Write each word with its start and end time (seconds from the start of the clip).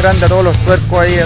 grande 0.00 0.24
a 0.24 0.28
todos 0.30 0.44
los 0.44 0.64
tuercos 0.64 0.98
ahí. 0.98 1.18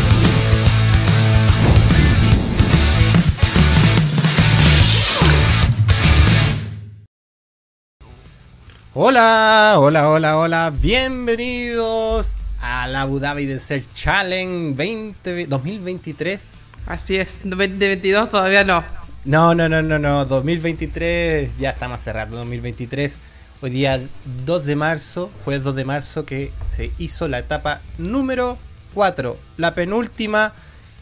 Hola, 8.95 9.76
hola, 9.79 10.11
hola, 10.11 10.39
hola. 10.39 10.72
Bienvenidos 10.76 12.35
a 12.61 12.89
la 12.89 13.02
Abu 13.02 13.21
Dhabi 13.21 13.46
Desert 13.46 13.86
Challenge 13.94 14.75
20, 14.77 15.46
2023. 15.46 16.64
Así 16.86 17.16
es, 17.16 17.43
2022 17.44 18.29
todavía 18.29 18.64
no. 18.64 18.82
No, 19.25 19.54
no, 19.54 19.68
no, 19.68 19.82
no, 19.82 20.00
no. 20.00 20.25
2023 20.25 21.58
ya 21.58 21.71
está 21.71 21.86
más 21.86 22.02
cerrado. 22.02 22.38
2023. 22.38 23.21
Hoy 23.64 23.71
día 23.71 23.99
2 24.45 24.67
de 24.67 24.77
marzo, 24.77 25.31
jueves 25.43 25.64
2 25.64 25.75
de 25.75 25.85
marzo, 25.86 26.27
que 26.27 26.53
se 26.61 26.93
hizo 26.99 27.29
la 27.29 27.39
etapa 27.39 27.81
número 27.96 28.59
4. 28.93 29.39
La 29.57 29.72
penúltima 29.72 30.53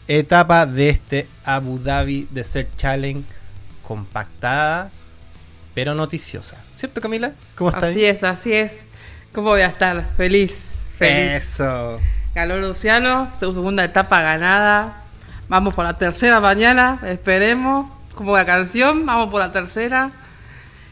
etapa 0.07 0.65
de 0.65 0.87
este 0.87 1.27
Abu 1.43 1.77
Dhabi 1.77 2.29
Desert 2.31 2.69
Challenge 2.77 3.25
compactada 3.85 4.91
pero 5.73 5.93
noticiosa. 5.93 6.55
¿Cierto, 6.71 7.01
Camila? 7.01 7.33
¿Cómo 7.57 7.69
estás? 7.69 7.89
Así 7.89 8.05
es, 8.05 8.23
así 8.23 8.53
es. 8.53 8.85
¿Cómo 9.33 9.49
voy 9.49 9.59
a 9.59 9.67
estar? 9.67 10.11
Feliz, 10.15 10.69
feliz. 10.97 11.43
Eso. 11.43 11.99
Ganó 12.33 12.55
Luciano, 12.59 13.29
su 13.37 13.53
segunda 13.53 13.83
etapa 13.83 14.21
ganada. 14.21 15.03
Vamos 15.49 15.75
por 15.75 15.83
la 15.83 15.97
tercera 15.97 16.39
mañana, 16.39 17.01
esperemos. 17.03 17.91
Como 18.15 18.37
la 18.37 18.45
canción, 18.45 19.05
vamos 19.05 19.29
por 19.29 19.41
la 19.41 19.51
tercera. 19.51 20.11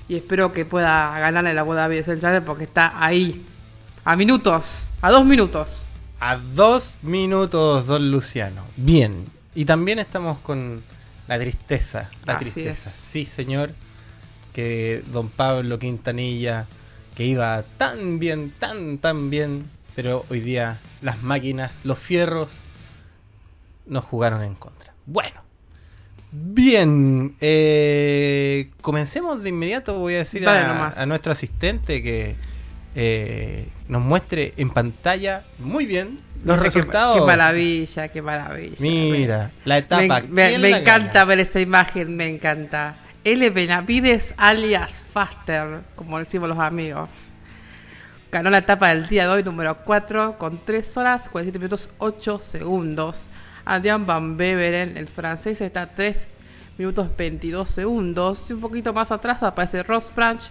Y 0.07 0.15
espero 0.15 0.51
que 0.51 0.65
pueda 0.65 1.17
ganar 1.19 1.45
en 1.45 1.55
la 1.55 1.63
boda 1.63 1.87
de 1.87 2.03
Challenge 2.03 2.41
porque 2.41 2.65
está 2.65 2.93
ahí. 3.03 3.45
A 4.03 4.15
minutos, 4.15 4.89
a 5.01 5.11
dos 5.11 5.25
minutos. 5.25 5.89
A 6.19 6.37
dos 6.37 6.97
minutos, 7.01 7.87
don 7.87 8.11
Luciano. 8.11 8.63
Bien. 8.75 9.25
Y 9.55 9.65
también 9.65 9.99
estamos 9.99 10.39
con 10.39 10.83
la 11.27 11.39
tristeza. 11.39 12.09
La 12.25 12.39
tristeza. 12.39 12.89
Sí, 12.89 13.25
señor 13.25 13.73
que 14.53 15.03
don 15.11 15.29
Pablo 15.29 15.79
Quintanilla, 15.79 16.67
que 17.15 17.25
iba 17.25 17.63
tan 17.77 18.19
bien, 18.19 18.53
tan, 18.57 18.97
tan 18.97 19.29
bien, 19.29 19.69
pero 19.95 20.25
hoy 20.29 20.39
día 20.39 20.79
las 21.01 21.21
máquinas, 21.21 21.71
los 21.83 21.97
fierros, 21.97 22.61
nos 23.85 24.05
jugaron 24.05 24.43
en 24.43 24.55
contra. 24.55 24.93
Bueno, 25.05 25.40
bien, 26.31 27.35
eh, 27.41 28.69
comencemos 28.81 29.43
de 29.43 29.49
inmediato, 29.49 29.99
voy 29.99 30.15
a 30.15 30.19
decir 30.19 30.47
a, 30.47 31.05
nuestro 31.05 31.31
asistente 31.31 32.01
que 32.01 32.35
eh, 32.95 33.67
nos 33.87 34.01
muestre 34.01 34.53
en 34.57 34.69
pantalla 34.69 35.43
muy 35.59 35.85
bien 35.85 36.19
los 36.43 36.59
resultados. 36.59 37.19
Qué, 37.19 37.25
maravilla, 37.25 38.07
qué 38.07 38.21
maravilla. 38.21 38.75
Mira, 38.79 39.51
la 39.65 39.77
etapa. 39.77 40.21
Me, 40.27 40.55
encanta 40.55 41.25
ver 41.25 41.39
esa 41.39 41.59
imagen, 41.59 42.15
me 42.15 42.27
encanta. 42.27 42.95
L. 43.23 43.49
Benavides 43.51 44.33
alias 44.37 45.05
Faster, 45.13 45.81
como 45.95 46.17
decimos 46.17 46.49
los 46.49 46.57
amigos. 46.57 47.09
Ganó 48.31 48.49
la 48.49 48.59
etapa 48.59 48.89
del 48.89 49.07
día 49.07 49.25
de 49.25 49.29
hoy, 49.29 49.43
número 49.43 49.77
4, 49.83 50.37
con 50.37 50.63
3 50.63 50.97
horas, 50.97 51.29
47 51.29 51.59
minutos, 51.59 51.89
8 51.99 52.39
segundos. 52.39 53.27
Adrian 53.65 54.05
Van 54.05 54.37
Beveren, 54.37 54.97
el 54.97 55.07
francés, 55.07 55.61
está 55.61 55.83
a 55.83 55.87
3 55.87 56.27
minutos 56.77 57.09
22 57.17 57.69
segundos. 57.69 58.49
Y 58.49 58.53
un 58.53 58.61
poquito 58.61 58.93
más 58.93 59.11
atrás 59.11 59.43
aparece 59.43 59.83
Ross 59.83 60.11
Branch 60.15 60.41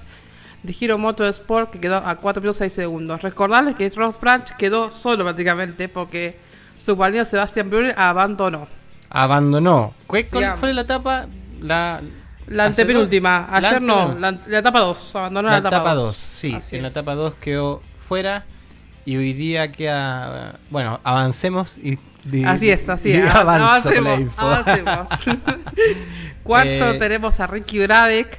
de 0.63 0.77
Hero 0.79 0.99
Motorsport, 0.99 1.71
que 1.71 1.81
quedó 1.81 1.97
a 1.97 2.17
4 2.17 2.41
minutos 2.41 2.59
6 2.59 2.73
segundos. 2.73 3.23
Recordarles 3.23 3.75
que 3.75 3.89
Ross 3.91 4.21
Branch 4.21 4.49
quedó 4.57 4.91
solo 4.91 5.25
prácticamente 5.25 5.89
porque 5.89 6.39
su 6.77 6.93
compañero 6.93 7.25
Sebastian 7.25 7.71
Brunner 7.71 7.95
abandonó. 7.99 8.69
Abandonó. 9.11 9.95
¿Cuál 10.07 10.25
fue 10.57 10.73
la 10.73 10.83
etapa? 10.83 11.27
La, 11.61 12.01
la 12.47 12.67
antepenúltima. 12.67 13.49
Ayer 13.51 13.83
no, 13.83 14.17
la, 14.19 14.39
etapa 14.59 14.81
2. 14.81 15.17
Abandonó 15.17 15.51
la, 15.51 15.59
etapa 15.59 15.95
2. 15.95 16.15
Sí, 16.15 16.57
en 16.73 16.83
la 16.83 16.89
etapa 16.89 17.15
2 17.15 17.35
quedó 17.41 17.83
fuera. 18.09 18.45
Y 19.05 19.17
hoy 19.17 19.33
día 19.33 19.73
queda. 19.73 20.59
Bueno, 20.71 21.01
avancemos 21.05 21.79
y. 21.79 21.99
así 22.47 22.71
es, 22.71 22.89
así 22.89 23.13
es. 23.13 23.31
Avancemos. 23.35 24.33
avancemos. 24.37 25.09
Cuarto 26.43 26.91
eh, 26.91 26.99
tenemos 26.99 27.39
a 27.41 27.47
Ricky 27.47 27.81
Bradek 27.81 28.39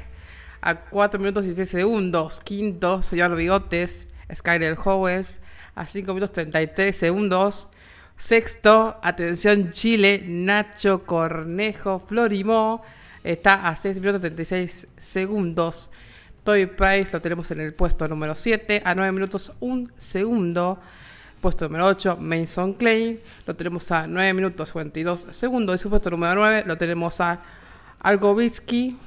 a 0.61 0.75
4 0.75 1.19
minutos 1.19 1.45
y 1.45 1.53
6 1.53 1.69
segundos. 1.69 2.41
Quinto, 2.41 3.01
señor 3.01 3.35
Bigotes, 3.35 4.07
Skyler 4.33 4.77
Howes 4.77 5.41
a 5.75 5.85
5 5.85 6.13
minutos 6.13 6.33
33 6.33 6.95
segundos. 6.95 7.69
Sexto, 8.17 8.99
atención 9.01 9.71
Chile, 9.71 10.21
Nacho 10.23 11.05
Cornejo 11.05 11.99
Florimó 11.99 12.83
está 13.23 13.67
a 13.67 13.75
6 13.75 13.99
minutos 13.99 14.21
36 14.21 14.87
segundos. 14.99 15.89
Toy 16.43 16.65
Price 16.65 17.11
lo 17.13 17.21
tenemos 17.21 17.49
en 17.51 17.61
el 17.61 17.73
puesto 17.73 18.07
número 18.07 18.35
7, 18.35 18.81
a 18.83 18.95
9 18.95 19.11
minutos 19.11 19.53
1 19.59 19.89
segundo. 19.97 20.79
Puesto 21.41 21.65
número 21.65 21.87
8, 21.87 22.17
Mason 22.19 22.73
Klein, 22.73 23.19
lo 23.47 23.55
tenemos 23.55 23.91
a 23.91 24.05
9 24.05 24.33
minutos 24.33 24.69
52 24.69 25.27
segundos. 25.31 25.75
Y 25.75 25.77
su 25.79 25.89
puesto 25.89 26.11
número 26.11 26.35
9 26.35 26.63
lo 26.67 26.77
tenemos 26.77 27.19
a 27.19 27.41
Algovitsky 27.99 28.97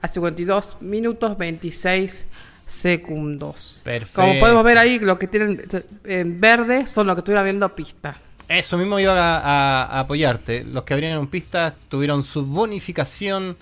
a 0.00 0.08
52 0.08 0.82
minutos 0.82 1.38
26 1.38 2.26
segundos. 2.66 3.80
Perfecto. 3.82 4.20
Como 4.20 4.38
podemos 4.38 4.64
ver 4.64 4.78
ahí, 4.78 4.98
lo 4.98 5.18
que 5.18 5.26
tienen 5.26 5.62
en 6.04 6.40
verde 6.40 6.86
son 6.86 7.06
los 7.06 7.16
que 7.16 7.20
estuvieron 7.20 7.44
viendo 7.44 7.74
pista. 7.74 8.16
Eso 8.48 8.76
mismo 8.76 8.98
iba 8.98 9.38
a, 9.38 10.00
apoyarte. 10.00 10.64
Los 10.64 10.84
que 10.84 10.94
abrieron 10.94 11.28
pistas 11.28 11.74
tuvieron 11.88 12.24
su 12.24 12.44
bonificación 12.44 13.56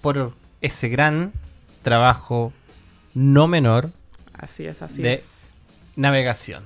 por 0.00 0.32
ese 0.60 0.88
gran 0.88 1.32
trabajo 1.82 2.52
no 3.14 3.48
menor. 3.48 3.90
Así 4.32 4.66
es, 4.66 4.82
así 4.82 5.02
de 5.02 5.20
navegación. 5.96 6.62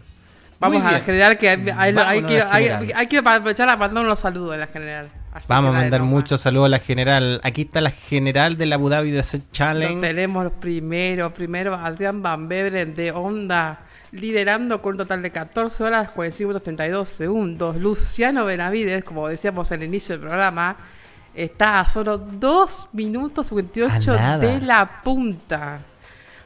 Vamos 0.64 0.84
a 0.84 0.92
la 0.92 1.00
general 1.00 1.38
que 1.38 1.48
hay, 1.48 3.06
que, 3.06 3.18
aprovechar 3.18 3.68
a 3.68 3.76
mandar 3.76 4.04
unos 4.04 4.20
saludos 4.20 4.54
a 4.54 4.58
la 4.58 4.66
general. 4.66 5.10
Vamos 5.48 5.70
a 5.70 5.78
mandar 5.80 6.02
muchos 6.02 6.40
saludos 6.40 6.66
a 6.66 6.70
la 6.70 6.78
general. 6.78 7.40
Aquí 7.42 7.62
está 7.62 7.80
la 7.80 7.90
general 7.90 8.56
de 8.56 8.66
la 8.66 8.76
Abu 8.76 8.88
Dhabi 8.88 9.10
Desert 9.10 9.44
Challenge. 9.52 10.00
tenemos 10.00 10.50
primero, 10.60 11.34
primero 11.34 11.74
Adrián 11.74 12.22
Van 12.22 12.48
Bebren 12.48 12.94
de 12.94 13.10
Honda 13.10 13.80
liderando 14.12 14.80
con 14.80 14.92
un 14.92 14.98
total 14.98 15.22
de 15.22 15.30
14 15.30 15.84
horas 15.84 16.10
45 16.10 16.48
minutos 16.48 16.62
32 16.62 17.08
segundos. 17.08 17.76
Luciano 17.76 18.44
Benavides, 18.44 19.04
como 19.04 19.28
decíamos 19.28 19.70
en 19.72 19.82
el 19.82 19.88
inicio 19.88 20.14
del 20.14 20.20
programa, 20.20 20.76
está 21.34 21.80
a 21.80 21.88
solo 21.88 22.18
2 22.18 22.90
minutos 22.92 23.48
58 23.48 24.12
de 24.38 24.60
la 24.60 25.02
punta. 25.02 25.80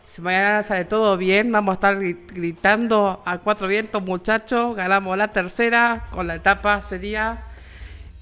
Si 0.08 0.22
mañana 0.22 0.62
sale 0.62 0.86
todo 0.86 1.18
bien, 1.18 1.52
vamos 1.52 1.72
a 1.72 1.74
estar 1.74 1.98
gritando 1.98 3.22
a 3.26 3.36
cuatro 3.36 3.68
vientos, 3.68 4.02
muchachos. 4.02 4.74
Ganamos 4.74 5.18
la 5.18 5.32
tercera, 5.32 6.06
con 6.10 6.26
la 6.26 6.36
etapa 6.36 6.80
sería. 6.80 7.40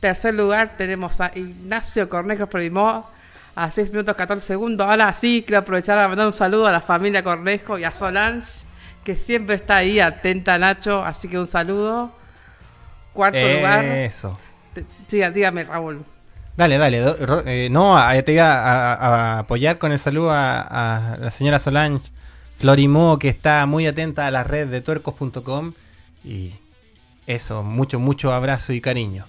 Tercer 0.01 0.35
lugar 0.35 0.77
tenemos 0.77 1.21
a 1.21 1.31
Ignacio 1.33 2.09
Cornejo 2.09 2.49
Primó 2.49 3.09
a 3.55 3.71
6 3.71 3.93
minutos 3.93 4.17
14 4.17 4.45
segundos. 4.45 4.85
Ahora 4.85 5.13
sí, 5.13 5.45
quiero 5.47 5.61
aprovechar 5.61 5.97
a 5.97 6.09
mandar 6.09 6.27
un 6.27 6.33
saludo 6.33 6.67
a 6.67 6.73
la 6.73 6.81
familia 6.81 7.23
Cornejo 7.23 7.79
y 7.79 7.85
a 7.85 7.93
Solange 7.93 8.51
que 9.05 9.15
siempre 9.15 9.55
está 9.55 9.77
ahí 9.77 10.01
atenta, 10.01 10.59
Nacho. 10.59 11.05
Así 11.05 11.29
que 11.29 11.39
un 11.39 11.47
saludo. 11.47 12.11
Cuarto 13.13 13.39
lugar. 13.39 13.85
Eso. 13.85 14.37
Sí, 15.07 15.23
dígame, 15.33 15.63
Raúl. 15.63 16.05
Dale, 16.57 16.79
dale. 16.79 17.17
Eh, 17.45 17.69
no, 17.71 17.97
te 18.25 18.33
iba 18.33 18.55
a, 18.55 19.39
apoyar 19.41 19.79
con 19.79 19.93
el 19.93 19.99
saludo 19.99 20.31
a, 20.31 21.19
la 21.21 21.31
señora 21.31 21.59
Solange 21.59 22.11
Florimó, 22.59 23.19
que 23.19 23.29
está 23.29 23.67
muy 23.67 23.87
atenta 23.87 24.27
a 24.27 24.31
la 24.31 24.43
red 24.43 24.69
de 24.69 24.81
tuercos.com. 24.81 25.75
Y 26.25 26.55
eso, 27.27 27.63
mucho, 27.63 27.99
mucho 27.99 28.33
abrazo 28.33 28.73
y 28.73 28.81
cariño. 28.81 29.27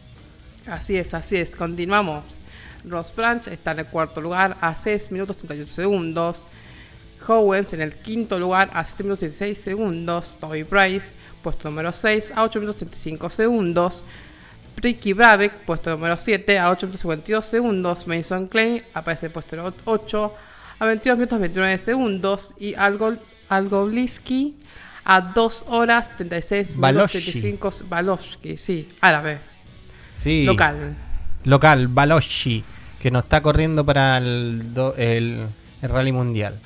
Así 0.65 0.97
es, 0.97 1.13
así 1.13 1.35
es. 1.35 1.55
Continuamos. 1.55 2.23
Ross 2.85 3.13
Branch 3.13 3.45
está 3.47 3.71
en 3.71 3.79
el 3.79 3.87
cuarto 3.87 4.21
lugar 4.21 4.55
a 4.61 4.73
6 4.73 5.11
minutos 5.11 5.37
38 5.37 5.69
segundos. 5.69 6.45
Howens 7.27 7.73
en 7.73 7.81
el 7.81 7.95
quinto 7.95 8.39
lugar 8.39 8.69
a 8.71 8.85
7 8.85 9.03
minutos 9.03 9.23
y 9.23 9.27
16 9.27 9.61
segundos. 9.61 10.37
Toby 10.39 10.63
Price, 10.63 11.13
puesto 11.43 11.69
número 11.69 11.91
6 11.91 12.31
a 12.35 12.43
8 12.43 12.59
minutos 12.59 12.77
35 12.77 13.29
segundos. 13.29 14.03
Ricky 14.77 15.13
Brabeck, 15.13 15.65
puesto 15.65 15.89
número 15.89 16.15
7 16.15 16.59
a 16.59 16.69
8 16.69 16.85
minutos 16.85 17.01
52 17.01 17.45
segundos. 17.45 18.07
Mason 18.07 18.47
Klein 18.47 18.83
aparece 18.93 19.29
puesto 19.29 19.73
8 19.85 20.33
a 20.79 20.85
22 20.85 21.17
minutos 21.17 21.39
29 21.39 21.77
segundos. 21.79 22.53
Y 22.59 22.75
Algo, 22.75 23.15
Algobliski 23.49 24.55
a 25.03 25.21
2 25.21 25.65
horas 25.67 26.15
36 26.15 26.77
minutos 26.77 27.11
35 27.11 27.69
Baloski, 27.89 28.57
sí, 28.57 28.89
árabe. 29.01 29.39
Sí. 30.13 30.45
Local. 30.45 30.95
Local, 31.43 31.87
Baloshi, 31.87 32.63
que 32.99 33.09
nos 33.09 33.23
está 33.23 33.41
corriendo 33.41 33.85
para 33.85 34.17
el, 34.17 34.73
el 34.97 35.49
Rally 35.81 36.11
Mundial. 36.11 36.59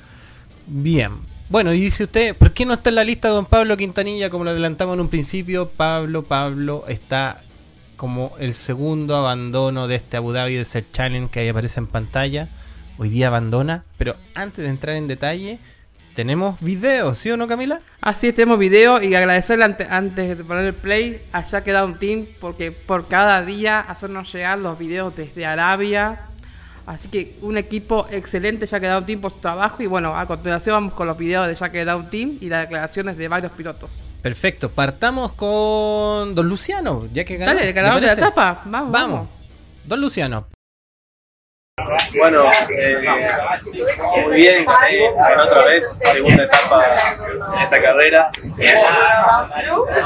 Bien. 0.66 1.12
Bueno, 1.48 1.72
y 1.72 1.80
dice 1.80 2.04
usted, 2.04 2.34
¿por 2.34 2.52
qué 2.52 2.66
no 2.66 2.74
está 2.74 2.90
en 2.90 2.96
la 2.96 3.04
lista 3.04 3.28
don 3.28 3.46
Pablo 3.46 3.76
Quintanilla 3.76 4.28
como 4.30 4.44
lo 4.44 4.50
adelantamos 4.50 4.94
en 4.94 5.00
un 5.00 5.08
principio? 5.08 5.68
Pablo, 5.68 6.24
Pablo 6.24 6.84
está 6.88 7.42
como 8.02 8.32
el 8.40 8.52
segundo 8.52 9.14
abandono 9.14 9.86
de 9.86 9.94
este 9.94 10.16
Abu 10.16 10.32
Dhabi 10.32 10.56
Desert 10.56 10.86
Challenge 10.92 11.30
que 11.30 11.38
ahí 11.38 11.48
aparece 11.48 11.78
en 11.78 11.86
pantalla. 11.86 12.48
Hoy 12.98 13.10
día 13.10 13.28
abandona, 13.28 13.84
pero 13.96 14.16
antes 14.34 14.64
de 14.64 14.70
entrar 14.70 14.96
en 14.96 15.06
detalle, 15.06 15.60
tenemos 16.16 16.60
video, 16.60 17.14
¿sí 17.14 17.30
o 17.30 17.36
no, 17.36 17.46
Camila? 17.46 17.78
Así 18.00 18.26
es, 18.26 18.34
tenemos 18.34 18.58
video 18.58 19.00
y 19.00 19.14
agradecerle 19.14 19.66
antes 19.88 20.36
de 20.36 20.44
poner 20.44 20.64
el 20.64 20.74
play 20.74 21.22
a 21.30 21.44
Queda 21.62 21.84
un 21.84 22.00
Team 22.00 22.26
porque 22.40 22.72
por 22.72 23.06
cada 23.06 23.44
día 23.44 23.78
hacernos 23.78 24.32
llegar 24.32 24.58
los 24.58 24.76
videos 24.76 25.14
desde 25.14 25.46
Arabia. 25.46 26.22
Así 26.86 27.08
que 27.08 27.36
un 27.42 27.56
equipo 27.56 28.06
excelente, 28.10 28.66
Queda 28.66 28.98
un 28.98 29.06
Team 29.06 29.20
por 29.20 29.32
su 29.32 29.38
trabajo. 29.38 29.82
Y 29.82 29.86
bueno, 29.86 30.16
a 30.16 30.26
continuación 30.26 30.74
vamos 30.74 30.94
con 30.94 31.06
los 31.06 31.16
videos 31.16 31.46
de 31.46 31.70
Queda 31.70 31.96
un 31.96 32.10
Team 32.10 32.38
y 32.40 32.48
las 32.48 32.62
declaraciones 32.62 33.16
de 33.16 33.28
varios 33.28 33.52
pilotos. 33.52 34.14
Perfecto, 34.22 34.70
partamos 34.70 35.32
con 35.32 36.34
Don 36.34 36.48
Luciano, 36.48 37.08
ya 37.12 37.24
que 37.24 37.36
ganó. 37.36 37.54
Dale, 37.54 37.68
el 37.68 37.74
ganador 37.74 38.00
de 38.00 38.06
la 38.06 38.12
etapa, 38.14 38.62
vamos. 38.64 38.92
Vamos, 38.92 39.28
Don 39.84 40.00
Luciano. 40.00 40.46
Bueno, 42.18 42.50
eh, 42.78 43.02
muy 44.24 44.36
bien, 44.36 44.64
ganó 44.64 45.44
otra 45.44 45.64
vez, 45.64 45.98
segunda 46.12 46.44
etapa 46.44 46.94
en 47.54 47.62
esta 47.62 47.82
carrera. 47.82 48.30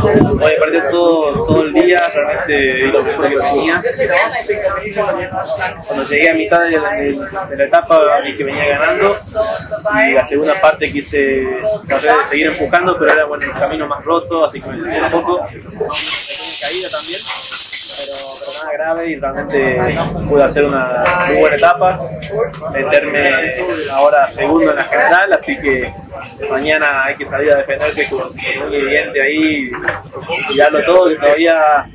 Hoy 0.02 0.52
aparte 0.56 0.80
todo, 0.90 1.44
todo 1.44 1.62
el 1.62 1.72
día, 1.72 2.08
realmente 2.14 2.86
lo 2.92 3.02
mejor 3.02 3.28
que 3.28 3.36
tenía. 3.36 3.82
Cuando 5.86 6.08
llegué 6.08 6.30
a 6.30 6.34
mitad 6.34 6.60
de 6.60 6.70
la, 6.70 6.90
de, 6.92 7.56
la 7.56 7.64
etapa 7.64 8.20
vi 8.22 8.36
que 8.36 8.44
venía 8.44 8.68
ganando 8.68 9.16
y 10.06 10.12
la 10.12 10.24
segunda 10.24 10.60
parte 10.60 10.90
quise 10.90 11.46
tratar 11.86 12.18
de 12.18 12.24
seguir 12.26 12.46
empujando, 12.48 12.98
pero 12.98 13.12
era 13.12 13.24
bueno, 13.24 13.44
el 13.44 13.52
camino 13.52 13.86
más 13.86 14.04
roto, 14.04 14.44
así 14.44 14.60
que 14.60 14.70
me 14.70 15.02
un 15.02 15.10
poco. 15.10 15.38
Caída 16.58 16.88
también 16.90 17.20
grave 18.72 19.10
y 19.10 19.16
realmente 19.16 19.78
pude 20.28 20.44
hacer 20.44 20.64
una 20.64 21.04
muy 21.26 21.36
buena 21.36 21.56
etapa, 21.56 22.00
meterme 22.72 23.30
ahora 23.92 24.28
segundo 24.28 24.70
en 24.70 24.76
la 24.76 24.84
general, 24.84 25.32
así 25.32 25.58
que 25.60 25.92
mañana 26.50 27.04
hay 27.04 27.16
que 27.16 27.26
salir 27.26 27.52
a 27.52 27.56
defenderse 27.56 28.08
con, 28.08 28.20
un 28.66 28.74
evidente 28.74 29.22
ahí 29.22 29.70
y 30.50 30.56
darlo 30.56 30.84
todo, 30.84 31.08
que 31.08 31.16
todavía, 31.16 31.88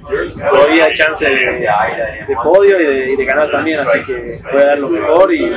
todavía 0.50 0.86
hay 0.86 0.94
chance 0.96 1.26
de, 1.26 2.36
podio 2.44 2.80
y 2.80 3.16
de, 3.16 3.26
ganar 3.26 3.50
también, 3.50 3.80
así 3.80 4.02
que 4.02 4.40
voy 4.52 4.62
a 4.62 4.66
dar 4.66 4.80
lo 4.80 4.90
mejor 4.90 5.34
y 5.34 5.50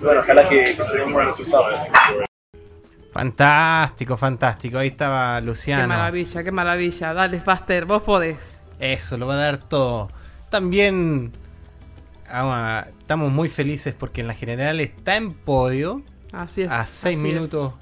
bueno, 0.00 0.20
ojalá 0.20 0.48
que, 0.48 0.66
se 0.66 0.96
dé 0.96 1.04
un 1.04 1.12
buen 1.12 1.26
resultado. 1.26 1.64
Fantástico, 3.12 4.16
fantástico. 4.16 4.78
Ahí 4.78 4.88
estaba 4.88 5.38
Luciano. 5.42 5.82
Qué 5.82 5.88
maravilla, 5.88 6.42
qué 6.42 6.50
maravilla. 6.50 7.12
Dale, 7.12 7.40
Faster, 7.40 7.84
vos 7.84 8.02
podés. 8.02 8.58
Eso, 8.78 9.18
lo 9.18 9.26
va 9.26 9.34
a 9.34 9.36
dar 9.36 9.58
todo. 9.58 10.08
También 10.52 11.32
estamos 12.98 13.32
muy 13.32 13.48
felices 13.48 13.94
porque 13.98 14.20
en 14.20 14.26
la 14.26 14.34
general 14.34 14.80
está 14.80 15.16
en 15.16 15.32
podio. 15.32 16.02
Así 16.30 16.60
es. 16.60 16.70
A 16.70 16.84
6 16.84 17.18
minutos 17.18 17.72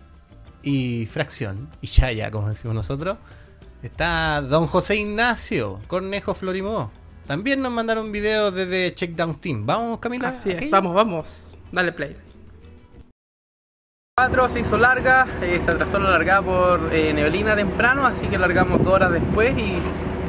y 0.62 1.06
fracción. 1.06 1.68
Y 1.80 1.88
ya, 1.88 2.12
ya, 2.12 2.30
como 2.30 2.48
decimos 2.48 2.76
nosotros. 2.76 3.18
Está 3.82 4.40
don 4.40 4.68
José 4.68 4.94
Ignacio 4.96 5.80
Cornejo 5.88 6.32
Florimó. 6.34 6.92
También 7.26 7.60
nos 7.60 7.72
mandaron 7.72 8.06
un 8.06 8.12
video 8.12 8.52
desde 8.52 8.94
Checkdown 8.94 9.40
Team. 9.40 9.66
¿Vamos, 9.66 9.98
Camila? 9.98 10.28
Así 10.28 10.52
es, 10.52 10.70
vamos, 10.70 10.94
vamos. 10.94 11.58
Dale 11.72 11.90
play. 11.90 12.16
4 14.16 14.48
se 14.48 14.60
hizo 14.60 14.78
larga, 14.78 15.26
eh, 15.42 15.60
se 15.60 15.72
atrasó 15.72 15.98
la 15.98 16.10
largada 16.10 16.42
por 16.42 16.94
eh, 16.94 17.12
neblina 17.12 17.56
temprano, 17.56 18.06
así 18.06 18.28
que 18.28 18.38
largamos 18.38 18.84
dos 18.84 18.94
horas 18.94 19.10
después 19.10 19.58
y 19.58 19.74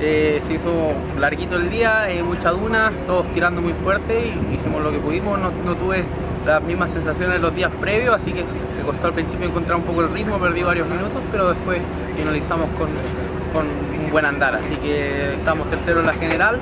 eh, 0.03 0.41
se 0.47 0.55
hizo 0.55 0.93
larguito 1.19 1.57
el 1.57 1.69
día, 1.69 2.09
eh, 2.09 2.23
mucha 2.23 2.49
duna, 2.49 2.91
todos 3.05 3.31
tirando 3.33 3.61
muy 3.61 3.73
fuerte 3.73 4.27
y 4.27 4.55
hicimos 4.55 4.81
lo 4.81 4.91
que 4.91 4.97
pudimos. 4.97 5.39
No, 5.39 5.75
tuve 5.75 6.03
las 6.43 6.61
mismas 6.63 6.91
sensaciones 6.91 7.35
de 7.35 7.41
los 7.41 7.53
días 7.53 7.71
previos, 7.75 8.15
así 8.15 8.33
que 8.33 8.43
me 8.43 8.83
costó 8.83 9.07
al 9.07 9.13
principio 9.13 9.45
encontrar 9.45 9.77
un 9.77 9.83
poco 9.83 10.01
el 10.01 10.11
ritmo, 10.11 10.39
perdí 10.39 10.63
varios 10.63 10.87
minutos, 10.87 11.21
pero 11.31 11.53
después 11.53 11.79
finalizamos 12.15 12.69
con, 12.71 12.89
un 12.89 14.11
buen 14.11 14.25
andar. 14.25 14.55
Así 14.55 14.75
que 14.77 15.35
estamos 15.35 15.69
terceros 15.69 16.01
en 16.01 16.07
la 16.07 16.13
general, 16.13 16.57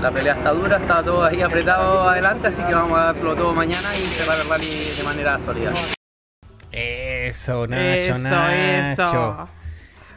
la 0.00 0.12
pelea 0.12 0.34
está 0.34 0.52
dura, 0.52 0.76
está 0.76 1.02
todo 1.02 1.24
ahí 1.24 1.42
apretado 1.42 2.08
adelante, 2.08 2.46
así 2.46 2.62
que 2.62 2.74
vamos 2.74 2.96
a 2.96 3.06
darlo 3.06 3.34
todo 3.34 3.52
mañana 3.54 3.88
y 3.96 4.02
cerrar 4.02 4.38
el 4.40 4.48
rally 4.48 4.66
de 4.96 5.02
manera 5.02 5.38
sólida. 5.40 5.72
Eso, 6.70 7.66
Nacho, 7.66 8.18
Nacho. 8.18 9.02
Eso. 9.02 9.63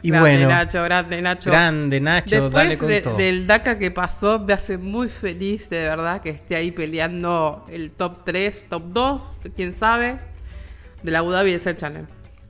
Y 0.02 0.10
grande 0.10 0.30
bueno, 0.30 0.48
Nacho, 0.48 0.82
grande 0.82 1.22
Nacho. 1.22 1.50
Grande 1.50 2.00
Nacho, 2.00 2.50
dale 2.50 2.76
con 2.76 2.90
todo. 3.02 3.16
del 3.16 3.46
DACA 3.46 3.78
que 3.78 3.90
pasó, 3.90 4.38
me 4.38 4.52
hace 4.52 4.78
muy 4.78 5.08
feliz 5.08 5.70
de 5.70 5.80
verdad 5.80 6.20
que 6.20 6.30
esté 6.30 6.56
ahí 6.56 6.70
peleando 6.70 7.64
el 7.70 7.90
top 7.90 8.24
3, 8.24 8.66
top 8.68 8.82
2, 8.92 9.38
quién 9.56 9.72
sabe, 9.72 10.18
de 11.02 11.10
la 11.10 11.20
Abu 11.20 11.30
Dhabi 11.30 11.52
el 11.52 11.76
Channel. 11.76 12.06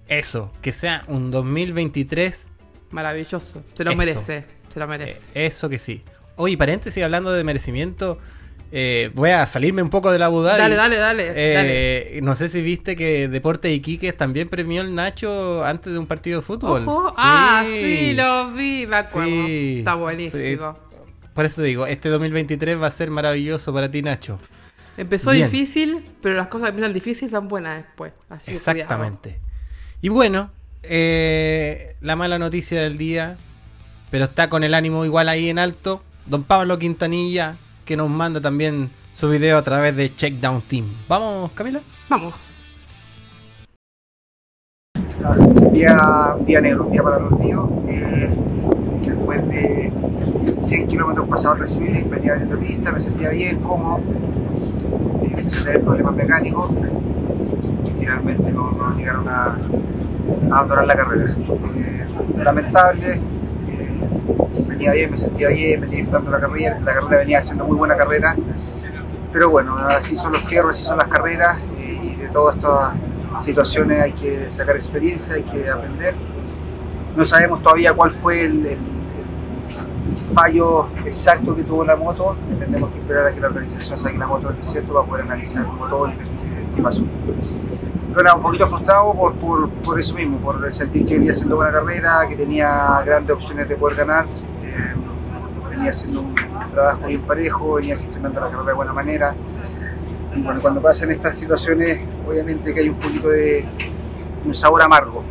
Eso, 0.08 0.52
que 0.62 0.72
sea 0.72 1.02
un 1.08 1.30
2023 1.30 2.48
maravilloso, 2.90 3.62
se 3.74 3.84
lo 3.84 3.94
merece, 3.94 4.44
se 4.68 4.78
lo 4.78 4.88
merece. 4.88 5.26
Eh, 5.34 5.46
eso 5.46 5.68
que 5.68 5.78
sí. 5.78 6.02
Oye, 6.36 6.56
paréntesis 6.56 7.02
hablando 7.02 7.32
de 7.32 7.44
merecimiento, 7.44 8.18
eh, 8.70 9.10
voy 9.14 9.30
a 9.30 9.46
salirme 9.46 9.80
un 9.80 9.88
poco 9.88 10.12
de 10.12 10.18
la 10.18 10.26
Abu 10.26 10.42
Dale, 10.42 10.74
dale, 10.74 10.96
dale, 10.96 11.32
eh, 11.34 12.20
No 12.22 12.34
sé 12.34 12.48
si 12.48 12.60
viste 12.60 12.96
que 12.96 13.28
Deporte 13.28 13.72
Iquique 13.72 14.12
también 14.12 14.48
premió 14.48 14.82
el 14.82 14.94
Nacho 14.94 15.64
antes 15.64 15.92
de 15.92 15.98
un 15.98 16.06
partido 16.06 16.40
de 16.40 16.46
fútbol. 16.46 16.84
Ah, 17.16 17.64
sí, 17.66 18.12
lo 18.14 18.52
vi, 18.52 18.86
me 18.86 18.96
acuerdo. 18.96 19.46
Está 19.46 19.94
buenísimo. 19.94 20.74
por 21.32 21.44
eso 21.44 21.62
digo, 21.62 21.86
este 21.86 22.08
2023 22.08 22.80
va 22.80 22.88
a 22.88 22.90
ser 22.90 23.10
maravilloso 23.10 23.72
para 23.72 23.90
ti, 23.90 24.02
Nacho. 24.02 24.38
Empezó 24.98 25.30
difícil, 25.30 26.04
pero 26.20 26.34
las 26.34 26.48
cosas 26.48 26.66
que 26.66 26.70
empiezan 26.70 26.92
difíciles 26.92 27.30
son 27.30 27.46
buenas 27.46 27.84
después. 27.84 28.12
Así 28.28 28.50
Exactamente. 28.50 29.38
Y 30.02 30.08
bueno, 30.08 30.50
eh, 30.82 31.94
la 32.00 32.16
mala 32.16 32.38
noticia 32.38 32.82
del 32.82 32.98
día, 32.98 33.36
pero 34.10 34.24
está 34.24 34.48
con 34.48 34.64
el 34.64 34.74
ánimo 34.74 35.04
igual 35.04 35.28
ahí 35.28 35.48
en 35.48 35.58
alto. 35.60 36.02
Don 36.26 36.42
Pablo 36.42 36.78
Quintanilla, 36.78 37.56
que 37.88 37.96
nos 37.96 38.10
manda 38.10 38.38
también 38.38 38.90
su 39.14 39.30
video 39.30 39.56
a 39.56 39.62
través 39.62 39.96
de 39.96 40.14
Checkdown 40.14 40.60
Team. 40.60 40.84
¿Vamos, 41.08 41.50
Camila? 41.52 41.80
Vamos. 42.10 42.34
Un 45.38 45.72
día, 45.72 46.36
día 46.44 46.60
negro, 46.60 46.84
un 46.84 46.92
día 46.92 47.02
para 47.02 47.18
los 47.18 47.40
míos. 47.40 47.66
Eh, 47.88 48.28
después 49.06 49.48
de 49.48 49.90
100 50.58 50.88
kilómetros 50.88 51.26
pasados 51.30 51.60
recién 51.60 52.10
venía 52.10 52.34
de 52.34 52.56
pista, 52.58 52.92
me 52.92 53.00
sentía 53.00 53.30
bien, 53.30 53.58
cómodo. 53.60 54.00
Eh, 55.22 55.34
empecé 55.38 55.60
a 55.60 55.64
tener 55.64 55.80
problemas 55.80 56.14
mecánicos 56.14 56.70
que 57.86 57.90
finalmente 58.00 58.52
no, 58.52 58.70
no 58.72 58.98
llegaron 58.98 59.26
a, 59.30 59.56
a 60.50 60.58
abandonar 60.58 60.86
la 60.86 60.94
carrera. 60.94 61.34
Eh, 61.34 62.06
lamentable, 62.44 63.18
venía 64.78 64.92
bien, 64.92 65.10
me 65.10 65.16
sentía 65.16 65.48
bien, 65.48 65.80
venía 65.80 65.96
disfrutando 65.96 66.30
la 66.30 66.40
carrera, 66.40 66.78
la 66.78 66.94
carrera 66.94 67.18
venía 67.18 67.38
haciendo 67.40 67.64
muy 67.64 67.76
buena 67.76 67.96
carrera, 67.96 68.36
pero 69.32 69.50
bueno, 69.50 69.74
así 69.88 70.16
son 70.16 70.32
los 70.32 70.42
fierros, 70.42 70.76
así 70.76 70.84
son 70.84 70.98
las 70.98 71.08
carreras 71.08 71.58
y 71.82 72.14
de 72.14 72.28
todas 72.28 72.56
estas 72.56 73.44
situaciones 73.44 74.00
hay 74.00 74.12
que 74.12 74.48
sacar 74.50 74.76
experiencia, 74.76 75.34
hay 75.34 75.42
que 75.42 75.68
aprender. 75.68 76.14
No 77.16 77.24
sabemos 77.24 77.60
todavía 77.60 77.92
cuál 77.92 78.12
fue 78.12 78.44
el, 78.44 78.78
fallo 80.34 80.88
exacto 81.06 81.56
que 81.56 81.64
tuvo 81.64 81.84
la 81.84 81.96
moto, 81.96 82.36
tenemos 82.58 82.90
que 82.90 82.98
esperar 82.98 83.26
a 83.28 83.32
que 83.32 83.40
la 83.40 83.46
organización 83.48 83.98
saque 83.98 84.18
la 84.18 84.26
moto 84.26 84.48
del 84.48 84.58
desierto 84.58 84.92
para 84.92 85.06
poder 85.06 85.24
analizar 85.24 85.64
todo 85.88 86.06
el 86.06 86.12
que 86.76 86.82
pasó 86.82 87.02
pero 88.08 88.20
era 88.22 88.34
un 88.34 88.42
poquito 88.42 88.66
frustrado 88.66 89.12
por, 89.12 89.34
por, 89.34 89.68
por, 89.70 90.00
eso 90.00 90.14
mismo, 90.14 90.38
por 90.38 90.72
sentir 90.72 91.06
que 91.06 91.14
venía 91.14 91.32
haciendo 91.32 91.56
buena 91.56 91.70
carrera, 91.70 92.26
que 92.28 92.36
tenía 92.36 93.00
grandes 93.04 93.36
opciones 93.36 93.68
de 93.68 93.76
poder 93.76 93.96
ganar, 93.98 94.24
eh, 94.24 94.57
haciendo 95.88 96.22
un 96.22 96.34
trabajo 96.72 97.06
bien 97.06 97.20
parejo, 97.22 97.74
venía 97.74 97.96
gestionando 97.96 98.40
la 98.40 98.46
carrera 98.46 98.66
de 98.66 98.72
buena 98.72 98.92
manera. 98.92 99.34
Y 100.34 100.40
bueno, 100.40 100.60
cuando 100.60 100.80
pasan 100.80 101.10
estas 101.10 101.36
situaciones, 101.36 102.00
obviamente 102.28 102.72
que 102.72 102.80
hay 102.80 102.88
un 102.88 102.96
poquito 102.96 103.28
de 103.30 103.64
un 104.44 104.54
sabor 104.54 104.82
amargo, 104.82 105.24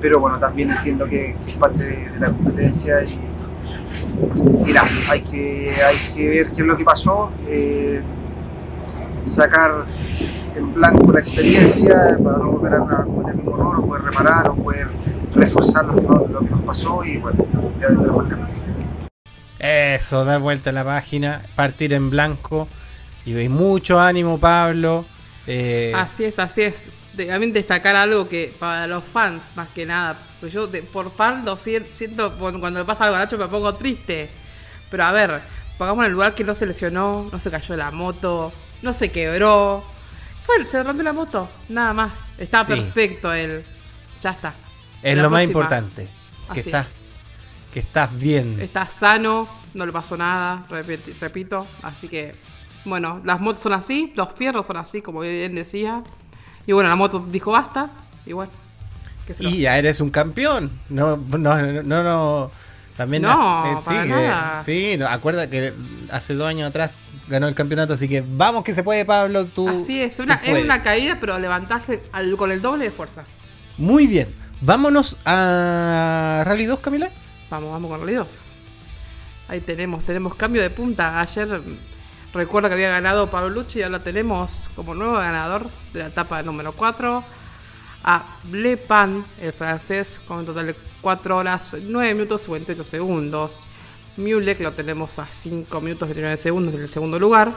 pero 0.00 0.18
bueno, 0.18 0.38
también 0.38 0.70
entiendo 0.70 1.06
que, 1.06 1.36
es 1.46 1.54
parte 1.54 1.84
de, 1.84 2.10
la 2.18 2.26
competencia 2.26 3.02
y, 3.04 3.18
mira, 4.64 4.84
hay 5.08 5.20
que, 5.22 5.74
hay 5.82 5.96
que 6.14 6.28
ver 6.28 6.50
qué 6.50 6.62
es 6.62 6.66
lo 6.66 6.76
que 6.76 6.84
pasó, 6.84 7.30
eh, 7.46 8.00
sacar 9.26 9.84
en 10.56 10.74
blanco 10.74 11.12
la 11.12 11.20
experiencia 11.20 12.18
para 12.22 12.38
no 12.38 12.52
volver 12.52 12.74
a 12.74 13.04
cometer 13.04 13.34
mismo 13.34 13.54
error 13.54 13.76
o 13.78 13.86
poder 13.86 14.02
reparar 14.04 14.48
o 14.48 14.54
poder 14.54 14.88
reforzar 15.34 15.84
lo, 15.84 15.94
lo 16.26 16.40
que 16.40 16.50
nos 16.50 16.62
pasó 16.62 17.04
y 17.04 17.18
bueno, 17.18 17.44
ya 17.80 17.88
vendrá 17.88 18.12
más 18.12 18.28
Eso, 19.60 20.24
dar 20.24 20.40
vuelta 20.40 20.70
a 20.70 20.72
la 20.72 20.84
página, 20.84 21.42
partir 21.54 21.92
en 21.92 22.08
blanco 22.08 22.66
y 23.26 23.34
veis 23.34 23.50
mucho 23.50 24.00
ánimo, 24.00 24.38
Pablo. 24.38 25.04
Eh, 25.46 25.92
así 25.94 26.24
es, 26.24 26.38
así 26.38 26.62
es. 26.62 26.88
también 27.14 27.52
destacar 27.52 27.94
algo 27.94 28.26
que 28.26 28.54
para 28.58 28.86
los 28.86 29.04
fans, 29.04 29.42
más 29.54 29.68
que 29.68 29.84
nada, 29.84 30.18
pues 30.40 30.54
yo 30.54 30.70
por 30.90 31.12
fan 31.12 31.44
lo 31.44 31.58
siento, 31.58 32.38
cuando 32.38 32.70
me 32.70 32.84
pasa 32.86 33.04
algo 33.04 33.16
a 33.16 33.18
Nacho 33.18 33.36
me 33.36 33.48
pongo 33.48 33.74
triste. 33.74 34.30
Pero 34.90 35.04
a 35.04 35.12
ver, 35.12 35.42
pongamos 35.76 36.04
en 36.04 36.06
el 36.06 36.12
lugar 36.12 36.34
que 36.34 36.42
no 36.42 36.54
se 36.54 36.64
lesionó, 36.64 37.28
no 37.30 37.38
se 37.38 37.50
cayó 37.50 37.76
la 37.76 37.90
moto, 37.90 38.52
no 38.80 38.94
se 38.94 39.12
quebró. 39.12 39.84
Fue, 40.46 40.64
se 40.64 40.82
rompió 40.82 41.04
la 41.04 41.12
moto, 41.12 41.50
nada 41.68 41.92
más. 41.92 42.30
Está 42.38 42.66
perfecto 42.66 43.30
él. 43.32 43.62
Ya 44.22 44.30
está. 44.30 44.54
Es 45.02 45.18
lo 45.18 45.28
más 45.28 45.44
importante. 45.44 46.08
Que 46.52 46.60
estás, 46.60 46.96
que 47.72 47.80
estás 47.80 48.16
bien. 48.18 48.60
Estás 48.60 48.92
sano, 48.92 49.48
no 49.74 49.86
le 49.86 49.92
pasó 49.92 50.16
nada, 50.16 50.64
repito. 51.20 51.66
Así 51.82 52.08
que, 52.08 52.34
bueno, 52.84 53.20
las 53.24 53.40
motos 53.40 53.62
son 53.62 53.72
así, 53.72 54.12
los 54.16 54.32
fierros 54.32 54.66
son 54.66 54.76
así, 54.76 55.02
como 55.02 55.20
bien 55.20 55.54
decía. 55.54 56.02
Y 56.66 56.72
bueno, 56.72 56.88
la 56.88 56.96
moto 56.96 57.24
dijo 57.28 57.52
basta, 57.52 57.90
y 58.26 58.32
bueno. 58.32 58.52
y 59.38 59.60
ya 59.60 59.78
eres 59.78 60.00
un 60.00 60.10
campeón. 60.10 60.70
No, 60.88 61.16
no, 61.16 61.82
no, 61.82 62.02
no. 62.02 62.50
También 62.96 63.22
no, 63.22 63.78
eh, 63.78 63.82
para 63.82 64.04
nada. 64.04 64.62
sí, 64.62 64.96
no, 64.98 65.06
acuerda 65.06 65.48
que 65.48 65.72
hace 66.10 66.34
dos 66.34 66.46
años 66.46 66.68
atrás 66.68 66.90
ganó 67.28 67.48
el 67.48 67.54
campeonato, 67.54 67.94
así 67.94 68.08
que 68.08 68.22
vamos 68.26 68.62
que 68.62 68.74
se 68.74 68.82
puede, 68.82 69.06
Pablo. 69.06 69.46
Tú, 69.46 69.68
así 69.68 70.00
es, 70.00 70.18
una, 70.18 70.34
es 70.34 70.62
una 70.62 70.82
caída, 70.82 71.16
pero 71.18 71.38
levantarse 71.38 72.02
con 72.36 72.50
el 72.50 72.60
doble 72.60 72.84
de 72.84 72.90
fuerza. 72.90 73.24
Muy 73.78 74.06
bien. 74.06 74.28
Vámonos 74.60 75.16
a 75.24 76.42
Rally 76.44 76.66
2, 76.66 76.80
Camila. 76.80 77.08
Vamos, 77.50 77.72
vamos 77.72 77.90
con 77.90 78.00
Rally 78.00 78.14
2. 78.14 78.28
Ahí 79.48 79.60
tenemos, 79.60 80.04
tenemos 80.04 80.36
cambio 80.36 80.62
de 80.62 80.70
punta. 80.70 81.20
Ayer 81.20 81.60
recuerdo 82.32 82.68
que 82.68 82.74
había 82.74 82.90
ganado 82.90 83.28
Pablo 83.28 83.50
Lucci 83.50 83.80
y 83.80 83.82
ahora 83.82 83.98
tenemos 83.98 84.70
como 84.76 84.94
nuevo 84.94 85.14
ganador 85.14 85.68
de 85.92 85.98
la 85.98 86.06
etapa 86.06 86.40
número 86.44 86.70
4 86.70 87.24
a 88.04 88.36
Le 88.52 88.76
Pan, 88.76 89.24
el 89.40 89.52
francés, 89.52 90.20
con 90.28 90.38
un 90.38 90.46
total 90.46 90.68
de 90.68 90.76
4 91.00 91.36
horas 91.36 91.74
9 91.76 92.14
minutos 92.14 92.42
58 92.42 92.84
segundos. 92.84 93.58
Mulek 94.16 94.60
lo 94.60 94.72
tenemos 94.72 95.18
a 95.18 95.26
5 95.26 95.80
minutos 95.80 96.08
29 96.08 96.36
segundos 96.36 96.74
en 96.74 96.82
el 96.82 96.88
segundo 96.88 97.18
lugar. 97.18 97.52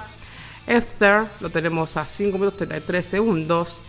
Efter 0.65 1.25
lo 1.39 1.51
tenemos 1.51 1.97
a 1.97 2.05
5 2.07 2.35
minutos 2.39 2.57
33 2.57 3.05
segundos. 3.05 3.79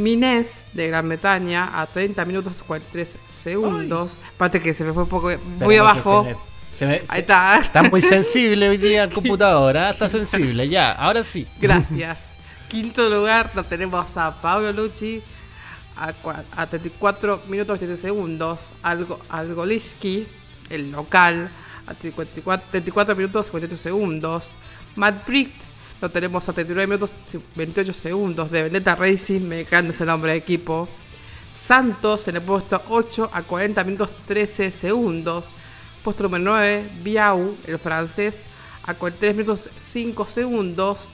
Mines 0.00 0.66
de 0.72 0.88
Gran 0.88 1.08
Bretaña 1.08 1.80
a 1.80 1.86
30 1.86 2.24
minutos 2.24 2.62
43 2.66 3.18
segundos. 3.32 4.18
Aparte 4.34 4.60
que 4.60 4.74
se 4.74 4.84
me 4.84 4.92
fue 4.92 5.04
un 5.04 5.08
poco 5.08 5.30
muy 5.60 5.76
abajo. 5.76 6.26
Ahí 6.80 7.20
está. 7.20 7.58
Está 7.58 7.82
muy 7.82 8.00
sensible 8.00 8.68
hoy 8.68 8.78
día 8.78 9.04
el 9.04 9.10
computador, 9.14 9.76
¿ah? 9.76 9.90
está 9.90 10.08
sensible, 10.08 10.68
ya, 10.68 10.92
ahora 10.92 11.22
sí. 11.22 11.46
Gracias. 11.60 12.32
Quinto 12.68 13.08
lugar 13.08 13.50
lo 13.54 13.64
tenemos 13.64 14.16
a 14.16 14.40
Pablo 14.40 14.72
Lucci 14.72 15.22
a, 15.96 16.66
34 16.66 17.42
minutos 17.48 17.76
80 17.76 17.96
segundos. 17.96 18.72
Algo, 18.82 19.20
Algolishki, 19.28 20.26
el 20.70 20.92
local, 20.92 21.50
a 21.86 21.94
34, 21.94 23.14
minutos 23.16 23.46
58 23.46 23.76
segundos. 23.76 24.52
Matt 24.96 25.26
Brick 25.26 25.52
lo 26.00 26.10
tenemos 26.10 26.48
a 26.48 26.52
39 26.52 26.86
minutos 26.86 27.14
28 27.54 27.92
segundos 27.92 28.50
de 28.50 28.62
Vendetta 28.62 28.94
Racing, 28.94 29.42
me 29.42 29.60
encanta 29.60 29.92
ese 29.92 30.06
nombre 30.06 30.32
de 30.32 30.38
equipo. 30.38 30.88
Santos 31.54 32.26
en 32.28 32.36
el 32.36 32.42
puesto 32.42 32.80
8 32.88 33.30
a 33.32 33.42
40 33.42 33.84
minutos 33.84 34.12
13 34.26 34.70
segundos. 34.70 35.54
Puesto 36.02 36.22
número 36.22 36.44
9, 36.44 36.90
Biau, 37.02 37.54
el 37.66 37.78
francés, 37.78 38.44
a 38.86 38.94
43 38.94 39.36
minutos 39.36 39.68
5 39.78 40.26
segundos. 40.26 41.08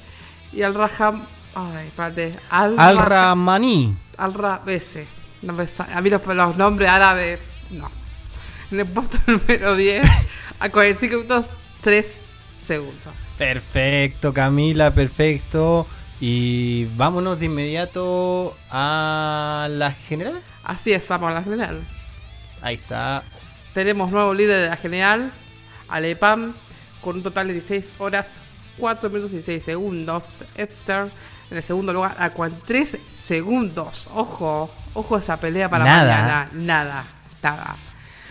Y 0.53 0.63
al 0.63 0.75
Raham. 0.75 1.25
Ay, 1.55 1.89
espérate. 1.89 2.37
Al, 2.51 2.79
al 2.79 2.99
Rahmani. 2.99 3.97
Al 4.17 4.35
Ese. 4.67 5.07
a 5.93 6.01
mí 6.01 6.11
los, 6.11 6.57
nombres 6.57 6.89
árabes. 6.89 7.41
No. 7.71 7.91
En 8.71 8.81
el 8.81 8.87
puesto 8.87 9.19
número 9.27 9.75
10, 9.75 10.09
a 10.61 10.71
45 10.71 11.17
minutos 11.17 11.55
3 11.81 12.19
segundos. 12.63 13.26
Perfecto, 13.39 14.33
Camila, 14.33 14.93
perfecto. 14.93 15.87
Y 16.21 16.87
vámonos 16.97 17.41
de 17.41 17.47
inmediato 17.47 18.57
a 18.71 19.69
la 19.71 19.93
general. 19.93 20.41
Así 20.65 20.93
es, 20.93 21.07
vamos 21.09 21.31
a 21.31 21.35
la 21.35 21.43
general. 21.43 21.83
Ahí 22.63 22.77
está. 22.77 23.23
Tenemos 23.75 24.11
nuevo 24.11 24.33
líder 24.33 24.63
de 24.63 24.69
la 24.71 24.77
general, 24.77 25.31
Alepam, 25.89 26.55
con 27.03 27.17
un 27.17 27.23
total 27.23 27.49
de 27.49 27.53
16 27.55 27.97
horas, 27.99 28.39
4 28.79 29.11
minutos 29.11 29.35
y 29.35 29.43
6 29.43 29.63
segundos. 29.63 30.23
Epster 30.55 31.11
en 31.51 31.57
el 31.59 31.63
segundo 31.63 31.93
lugar 31.93 32.17
a 32.19 32.31
3 32.31 32.99
segundos. 33.15 34.09
Ojo, 34.15 34.71
ojo 34.95 35.19
esa 35.19 35.39
pelea 35.39 35.69
para 35.69 35.85
mañana. 35.85 36.49
Nada, 36.55 37.05
nada. 37.43 37.77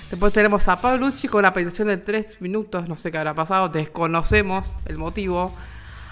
Después 0.10 0.34
tenemos 0.34 0.68
a 0.68 0.80
Paulucci 0.80 1.28
con 1.28 1.40
una 1.40 1.52
petición 1.52 1.88
de 1.88 1.98
3 1.98 2.40
minutos, 2.42 2.88
no 2.88 2.96
sé 2.96 3.12
qué 3.12 3.18
habrá 3.18 3.34
pasado, 3.34 3.70
desconocemos 3.70 4.74
el 4.86 4.98
motivo. 4.98 5.54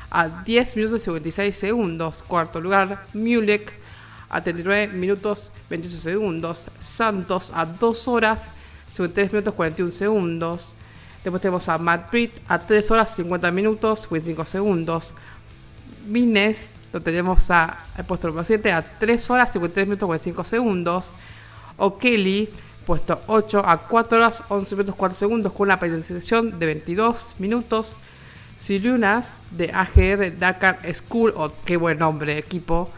A 0.09 0.27
10 0.43 0.77
minutos 0.77 1.01
y 1.01 1.05
56 1.05 1.55
segundos. 1.55 2.23
Cuarto 2.27 2.61
lugar, 2.61 3.07
Mulek 3.13 3.73
a 4.29 4.43
39 4.43 4.93
minutos 4.93 5.51
28 5.69 5.97
segundos. 5.97 6.67
Santos 6.79 7.51
a 7.53 7.65
2 7.65 8.07
horas 8.07 8.51
53 8.89 9.31
minutos 9.33 9.53
41 9.53 9.91
segundos. 9.91 10.75
Después 11.23 11.41
tenemos 11.41 11.69
a 11.69 11.77
Britt 11.77 12.33
a 12.47 12.59
3 12.59 12.91
horas 12.91 13.15
50 13.15 13.51
minutos 13.51 14.01
55 14.01 14.45
segundos. 14.45 15.15
Mines 16.05 16.77
lo 16.91 17.01
tenemos 17.01 17.49
a, 17.49 17.85
al 17.95 18.05
puesto 18.05 18.27
número 18.27 18.43
7 18.43 18.71
a 18.71 18.99
3 18.99 19.29
horas 19.29 19.51
53 19.53 19.87
minutos 19.87 20.07
45 20.07 20.43
segundos. 20.43 21.11
O'Kelly 21.77 22.49
puesto 22.85 23.21
8 23.27 23.61
a 23.65 23.87
4 23.87 24.17
horas 24.17 24.43
11 24.49 24.75
minutos 24.75 24.95
4 24.95 25.17
segundos 25.17 25.53
con 25.53 25.67
una 25.67 25.79
penalización 25.79 26.59
de 26.59 26.65
22 26.65 27.35
minutos. 27.39 27.95
Silunas 28.55 29.43
de 29.51 29.71
AGR 29.71 30.37
Dakar 30.37 30.79
School, 30.93 31.33
o 31.35 31.51
qué 31.65 31.75
buen 31.75 31.99
nombre, 31.99 32.37
equipo, 32.37 32.89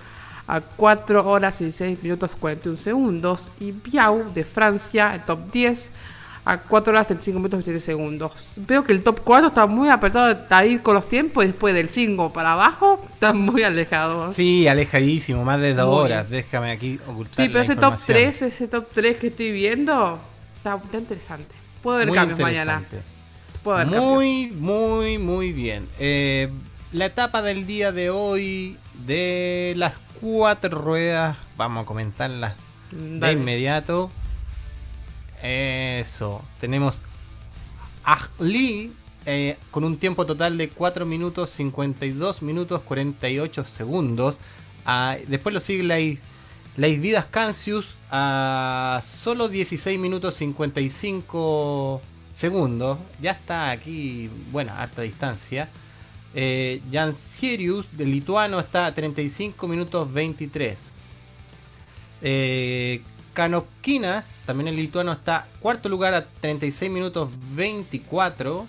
a 0.47 0.61
4 0.61 1.27
horas 1.27 1.61
y 1.61 1.71
6 1.71 2.03
minutos 2.03 2.35
41 2.35 2.77
segundos. 2.77 3.51
Y 3.59 3.71
Piau 3.71 4.31
de 4.33 4.43
Francia, 4.43 5.15
el 5.15 5.23
top 5.25 5.51
10, 5.51 5.91
a 6.45 6.59
4 6.59 6.91
horas 6.91 7.09
y 7.09 7.15
5 7.19 7.39
minutos 7.39 7.57
27 7.65 7.79
segundos. 7.79 8.53
Veo 8.57 8.83
que 8.83 8.93
el 8.93 9.01
top 9.03 9.21
4 9.23 9.47
está 9.47 9.65
muy 9.65 9.89
apretado 9.89 10.27
de 10.27 10.37
ahí 10.49 10.77
con 10.77 10.93
los 10.93 11.09
tiempos 11.09 11.43
y 11.43 11.47
después 11.47 11.73
del 11.73 11.89
5 11.89 12.31
para 12.31 12.53
abajo 12.53 13.03
está 13.13 13.33
muy 13.33 13.63
alejado. 13.63 14.31
Sí, 14.31 14.67
alejadísimo, 14.67 15.43
más 15.43 15.59
de 15.59 15.73
2 15.73 15.87
horas. 15.87 16.29
Déjame 16.29 16.71
aquí 16.71 16.99
ocultar. 17.07 17.35
Sí, 17.35 17.49
pero 17.49 17.61
ese 17.61 17.75
top 17.75 17.95
3, 18.05 18.41
ese 18.43 18.67
top 18.67 18.87
3 18.93 19.17
que 19.17 19.27
estoy 19.27 19.51
viendo, 19.51 20.19
está, 20.57 20.79
interesante. 20.93 21.55
Puedo 21.81 21.97
ver 21.97 22.11
cambios 22.11 22.39
mañana. 22.39 22.83
Puedo 23.63 23.77
ver 23.77 23.87
muy, 23.87 24.51
muy, 24.51 25.17
muy 25.17 25.51
bien. 25.51 25.87
Eh, 25.97 26.51
la 26.91 27.07
etapa 27.07 27.41
del 27.41 27.65
día 27.65 27.91
de 27.91 28.11
hoy 28.11 28.77
de 29.05 29.73
las 29.77 29.97
cuatro 30.21 30.79
ruedas, 30.79 31.37
vamos 31.57 31.83
a 31.83 31.85
comentarlas 31.87 32.53
de 32.91 33.31
inmediato. 33.31 34.11
Eso. 35.45 36.41
Tenemos 36.59 37.01
a 38.03 38.29
Lee 38.39 38.91
eh, 39.27 39.57
con 39.69 39.83
un 39.83 39.97
tiempo 39.97 40.25
total 40.25 40.57
de 40.57 40.69
4 40.69 41.05
minutos 41.05 41.51
52 41.51 42.41
minutos 42.41 42.81
48 42.81 43.65
segundos. 43.65 44.37
Ah, 44.85 45.17
después 45.27 45.53
lo 45.53 45.59
sigue 45.59 45.83
Leis 46.77 46.99
Vidas 46.99 47.25
Cancius 47.25 47.85
a 48.09 49.03
solo 49.05 49.47
16 49.47 49.99
minutos 49.99 50.35
55 50.35 52.01
segundos. 52.33 52.97
Ya 53.21 53.31
está 53.31 53.69
aquí, 53.69 54.29
bueno, 54.51 54.71
a 54.73 54.81
harta 54.81 55.03
distancia. 55.03 55.69
Eh, 56.33 56.81
Jan 56.91 57.15
Sirius, 57.15 57.85
del 57.95 58.11
lituano, 58.11 58.59
está 58.59 58.87
a 58.87 58.93
35 58.93 59.67
minutos 59.67 60.11
23. 60.11 60.91
Eh, 62.21 63.01
Kanopkinas, 63.35 64.31
también 64.45 64.69
el 64.69 64.77
lituano, 64.77 65.11
está 65.11 65.47
cuarto 65.59 65.89
lugar 65.89 66.15
a 66.15 66.25
36 66.25 66.89
minutos 66.89 67.29
24. 67.53 68.65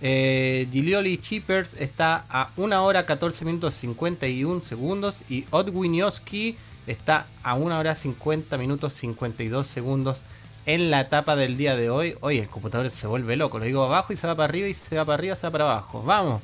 Eh, 0.00 0.68
Gilioli 0.70 1.18
Chippers 1.18 1.70
está 1.78 2.26
a 2.28 2.50
1 2.56 2.84
hora 2.84 3.06
14 3.06 3.44
minutos 3.46 3.74
51 3.74 4.60
segundos. 4.60 5.16
Y 5.28 5.46
Odwinioski 5.50 6.56
está 6.86 7.26
a 7.42 7.54
1 7.54 7.78
hora 7.78 7.94
50 7.94 8.58
minutos 8.58 8.92
52 8.92 9.66
segundos 9.66 10.18
en 10.66 10.90
la 10.90 11.00
etapa 11.00 11.34
del 11.34 11.56
día 11.56 11.74
de 11.74 11.88
hoy. 11.88 12.16
Hoy 12.20 12.38
el 12.38 12.48
computador 12.48 12.90
se 12.90 13.06
vuelve 13.06 13.36
loco. 13.36 13.58
Lo 13.58 13.64
digo 13.64 13.84
abajo 13.84 14.12
y 14.12 14.16
se 14.16 14.26
va 14.26 14.36
para 14.36 14.44
arriba 14.44 14.68
y 14.68 14.74
se 14.74 14.96
va 14.96 15.06
para 15.06 15.14
arriba, 15.14 15.34
se 15.34 15.46
va 15.46 15.50
para 15.50 15.64
abajo. 15.64 16.02
Vamos. 16.02 16.42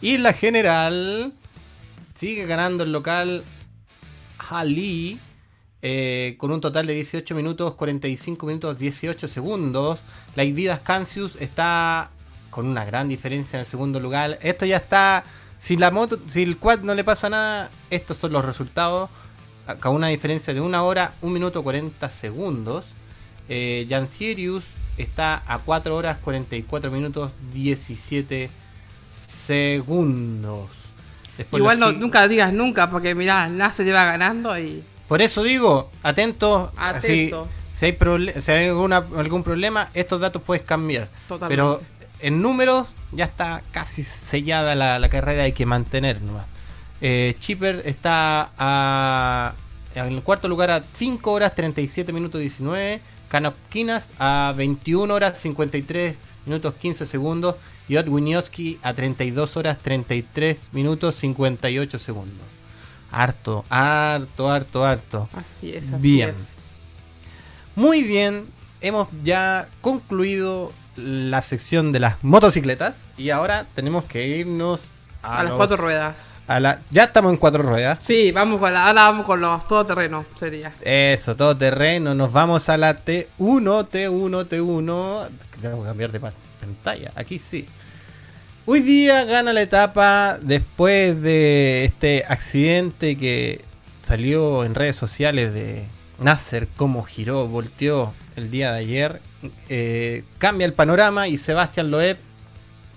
Y 0.00 0.18
la 0.18 0.32
general 0.32 1.32
sigue 2.14 2.46
ganando 2.46 2.84
el 2.84 2.92
local 2.92 3.42
Ali 4.38 5.18
eh, 5.88 6.34
con 6.38 6.50
un 6.50 6.60
total 6.60 6.84
de 6.88 6.94
18 6.94 7.32
minutos, 7.36 7.74
45 7.74 8.44
minutos, 8.44 8.76
18 8.76 9.28
segundos. 9.28 10.00
La 10.34 10.42
Vidas 10.42 10.80
Cancius 10.80 11.36
está 11.38 12.10
con 12.50 12.66
una 12.66 12.84
gran 12.84 13.08
diferencia 13.08 13.56
en 13.56 13.60
el 13.60 13.66
segundo 13.66 14.00
lugar. 14.00 14.36
Esto 14.42 14.66
ya 14.66 14.78
está. 14.78 15.22
Si 15.58 15.76
la 15.76 15.92
moto, 15.92 16.18
si 16.26 16.42
el 16.42 16.56
quad 16.56 16.80
no 16.80 16.92
le 16.92 17.04
pasa 17.04 17.30
nada, 17.30 17.70
estos 17.88 18.16
son 18.16 18.32
los 18.32 18.44
resultados. 18.44 19.10
con 19.78 19.94
una 19.94 20.08
diferencia 20.08 20.52
de 20.52 20.60
una 20.60 20.82
hora, 20.82 21.14
un 21.22 21.32
minuto 21.32 21.62
40 21.62 22.10
segundos. 22.10 22.84
Eh, 23.48 23.86
Jan 23.88 24.08
Sirius 24.08 24.64
está 24.98 25.44
a 25.46 25.60
4 25.60 25.94
horas 25.94 26.18
44 26.18 26.90
minutos 26.90 27.30
17 27.52 28.50
segundos. 29.08 30.68
Igual 31.52 31.78
no, 31.78 31.92
nunca 31.92 32.26
digas 32.26 32.52
nunca, 32.52 32.90
porque 32.90 33.14
mirá, 33.14 33.48
nada 33.48 33.72
se 33.72 33.84
lleva 33.84 34.04
ganando 34.04 34.58
y. 34.58 34.82
Por 35.08 35.22
eso 35.22 35.42
digo, 35.42 35.90
atento. 36.02 36.72
Atento. 36.76 37.48
Si, 37.72 37.84
hay, 37.84 37.96
si 38.40 38.50
hay 38.50 38.68
alguna, 38.68 39.04
algún 39.16 39.42
problema, 39.42 39.90
estos 39.94 40.20
datos 40.20 40.42
puedes 40.42 40.64
cambiar. 40.64 41.08
Totalmente. 41.28 41.52
Pero 41.52 41.80
en 42.20 42.42
números 42.42 42.88
ya 43.12 43.24
está 43.24 43.62
casi 43.72 44.02
sellada 44.02 44.74
la, 44.74 45.08
carrera, 45.08 45.44
hay 45.44 45.52
que 45.52 45.66
mantener 45.66 46.18
eh, 47.02 47.36
Chipper 47.40 47.82
está 47.84 48.52
a, 48.56 49.54
en 49.94 50.14
el 50.14 50.22
cuarto 50.22 50.48
lugar 50.48 50.70
a 50.70 50.82
5 50.92 51.30
horas 51.30 51.54
37 51.54 52.12
minutos 52.12 52.40
19. 52.40 53.00
Kanopkinas 53.28 54.12
a 54.18 54.54
21 54.56 55.12
horas 55.12 55.38
53 55.38 56.16
minutos 56.46 56.74
15 56.74 57.06
segundos. 57.06 57.56
Y 57.88 57.98
Otwinioski 57.98 58.80
a 58.82 58.94
32 58.94 59.56
horas 59.56 59.78
33 59.78 60.70
minutos 60.72 61.16
58 61.16 61.98
segundos. 61.98 62.55
Harto, 63.10 63.64
harto, 63.68 64.50
harto, 64.50 64.84
harto. 64.84 65.28
Así 65.32 65.72
es, 65.72 65.92
así 65.92 66.02
bien. 66.02 66.34
Muy 67.74 68.02
bien, 68.02 68.46
hemos 68.80 69.08
ya 69.22 69.68
concluido 69.80 70.72
la 70.96 71.42
sección 71.42 71.92
de 71.92 72.00
las 72.00 72.22
motocicletas 72.24 73.10
y 73.16 73.30
ahora 73.30 73.66
tenemos 73.74 74.04
que 74.04 74.26
irnos 74.26 74.90
a, 75.22 75.42
las 75.44 75.52
cuatro 75.52 75.76
ruedas. 75.76 76.16
A 76.46 76.60
la, 76.60 76.80
ya 76.90 77.04
estamos 77.04 77.32
en 77.32 77.38
cuatro 77.38 77.62
ruedas. 77.62 78.02
Sí, 78.02 78.32
vamos 78.32 78.60
con 78.60 78.72
la, 78.72 78.86
ahora 78.86 79.02
vamos 79.08 79.26
con 79.26 79.40
los 79.40 79.66
todoterreno, 79.66 80.24
sería. 80.36 80.72
Eso, 80.80 81.36
todoterreno. 81.36 82.14
Nos 82.14 82.32
vamos 82.32 82.68
a 82.68 82.76
la 82.76 83.04
T1, 83.04 83.26
T1, 83.38 84.48
T1. 84.48 85.28
Tengo 85.60 85.82
que 85.82 85.88
cambiar 85.88 86.12
de 86.12 86.20
pantalla. 86.20 87.12
Aquí 87.16 87.38
sí. 87.38 87.66
Hoy 88.68 88.80
día 88.80 89.24
gana 89.24 89.52
la 89.52 89.62
etapa 89.62 90.40
después 90.42 91.22
de 91.22 91.84
este 91.84 92.24
accidente 92.26 93.16
que 93.16 93.60
salió 94.02 94.64
en 94.64 94.74
redes 94.74 94.96
sociales 94.96 95.54
de 95.54 95.84
Nasser, 96.18 96.66
cómo 96.74 97.04
giró, 97.04 97.46
volteó 97.46 98.12
el 98.34 98.50
día 98.50 98.72
de 98.72 98.78
ayer. 98.80 99.22
Eh, 99.68 100.24
cambia 100.38 100.64
el 100.64 100.72
panorama 100.72 101.28
y 101.28 101.38
Sebastián 101.38 101.92
Loeb, 101.92 102.18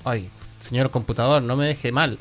ay, 0.06 0.28
señor 0.58 0.90
computador, 0.90 1.44
no 1.44 1.56
me 1.56 1.68
deje 1.68 1.92
mal, 1.92 2.18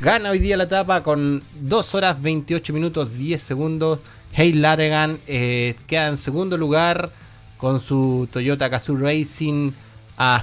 gana 0.00 0.30
hoy 0.30 0.38
día 0.38 0.56
la 0.56 0.64
etapa 0.64 1.02
con 1.02 1.42
2 1.60 1.94
horas 1.94 2.22
28 2.22 2.72
minutos 2.72 3.18
10 3.18 3.42
segundos. 3.42 4.00
Hey 4.32 4.54
Laregan 4.54 5.18
eh, 5.26 5.76
queda 5.86 6.08
en 6.08 6.16
segundo 6.16 6.56
lugar 6.56 7.10
con 7.58 7.78
su 7.78 8.26
Toyota 8.32 8.68
Gazoo 8.68 8.96
Racing 8.96 9.72
a 10.16 10.42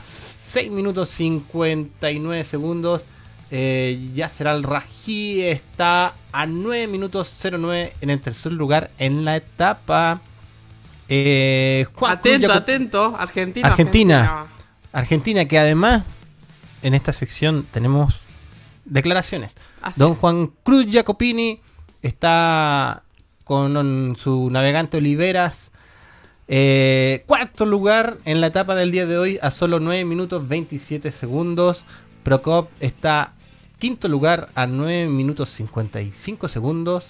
6 0.54 0.70
minutos 0.70 1.10
59 1.10 2.44
segundos. 2.44 3.02
Eh, 3.50 4.12
será 4.32 4.52
el 4.52 4.62
Raji 4.62 5.42
está 5.42 6.14
a 6.32 6.46
9 6.46 6.86
minutos 6.86 7.36
09 7.42 7.94
en 8.02 8.10
el 8.12 8.22
tercer 8.22 8.52
lugar 8.52 8.92
en 9.00 9.26
la 9.26 9.36
etapa. 9.36 10.22
Eh, 11.10 11.88
atento, 12.08 12.54
atento. 12.54 13.16
Argentina, 13.18 13.68
Argentina. 13.68 14.46
Argentina. 14.92 15.46
que 15.46 15.58
además 15.58 16.04
en 16.84 16.94
esta 16.94 17.14
sección 17.14 17.66
tenemos 17.72 18.20
declaraciones. 18.86 19.56
Don 19.96 20.14
Juan 20.14 20.52
Cruz 20.62 20.86
Jacopini 20.88 21.60
está 22.04 23.02
con 23.44 24.16
su 24.18 24.52
navegante 24.52 24.98
Oliveras. 24.98 25.72
Eh, 26.48 27.24
cuarto 27.26 27.66
lugar 27.66 28.18
en 28.26 28.42
la 28.42 28.48
etapa 28.48 28.76
del 28.76 28.92
día 28.92 29.06
de 29.06 29.18
hoy 29.18 29.40
a 29.42 29.52
solo 29.52 29.80
9 29.80 30.06
minutos 30.06 30.48
27 30.48 31.12
segundos. 31.12 31.86
Procop 32.24 32.70
está 32.80 33.34
quinto 33.80 34.08
lugar 34.08 34.50
a 34.56 34.66
9 34.66 35.08
minutos 35.08 35.50
55 35.50 36.48
segundos. 36.48 37.06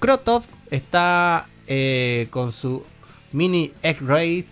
Krotov 0.00 0.42
está 0.70 1.46
eh, 1.66 2.28
con 2.30 2.52
su 2.52 2.82
Mini 3.30 3.72
X-Raid, 3.82 4.44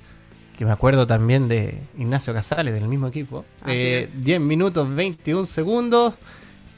que 0.56 0.64
me 0.64 0.70
acuerdo 0.70 1.06
también 1.06 1.48
de 1.48 1.78
Ignacio 1.98 2.32
Casales, 2.32 2.72
del 2.74 2.86
mismo 2.88 3.08
equipo. 3.08 3.44
10 3.66 4.10
eh, 4.14 4.38
minutos 4.38 4.94
21 4.94 5.46
segundos. 5.46 6.14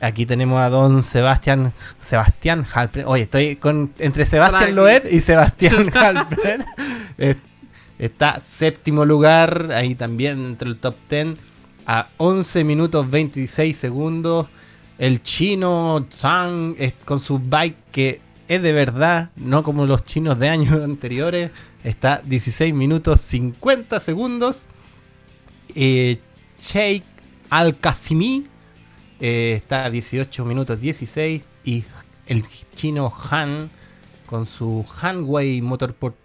Aquí 0.00 0.26
tenemos 0.26 0.60
a 0.60 0.68
don 0.68 1.02
Sebastián 1.02 1.72
Sebastián 2.00 2.66
Halpern. 2.72 3.06
Oye, 3.08 3.24
estoy 3.24 3.56
con 3.56 3.92
entre 3.98 4.26
Sebastián 4.26 4.74
Loeb 4.74 5.04
y 5.10 5.20
Sebastián 5.20 5.90
Halpern. 5.94 6.64
Está 7.98 8.40
séptimo 8.40 9.04
lugar, 9.04 9.70
ahí 9.72 9.94
también 9.94 10.44
entre 10.44 10.68
el 10.68 10.78
top 10.78 10.96
10, 11.08 11.38
a 11.86 12.08
11 12.16 12.64
minutos 12.64 13.08
26 13.08 13.76
segundos. 13.76 14.48
El 14.98 15.22
chino 15.22 16.06
Zhang 16.10 16.76
con 17.04 17.20
su 17.20 17.38
bike 17.38 17.76
que 17.92 18.20
es 18.48 18.60
de 18.62 18.72
verdad, 18.72 19.30
no 19.36 19.62
como 19.62 19.86
los 19.86 20.04
chinos 20.04 20.38
de 20.38 20.48
años 20.48 20.74
anteriores. 20.82 21.50
Está 21.84 22.20
16 22.24 22.74
minutos 22.74 23.20
50 23.20 24.00
segundos. 24.00 24.66
Eh, 25.74 26.18
Sheikh 26.60 27.04
Al-Qasimi 27.50 28.44
eh, 29.20 29.54
está 29.56 29.86
a 29.86 29.90
18 29.90 30.44
minutos 30.44 30.80
16. 30.80 31.42
Y 31.64 31.84
el 32.26 32.44
chino 32.74 33.12
Han 33.30 33.70
con 34.26 34.46
su 34.46 34.84
Hanway 35.00 35.60
Motorsport 35.62 36.16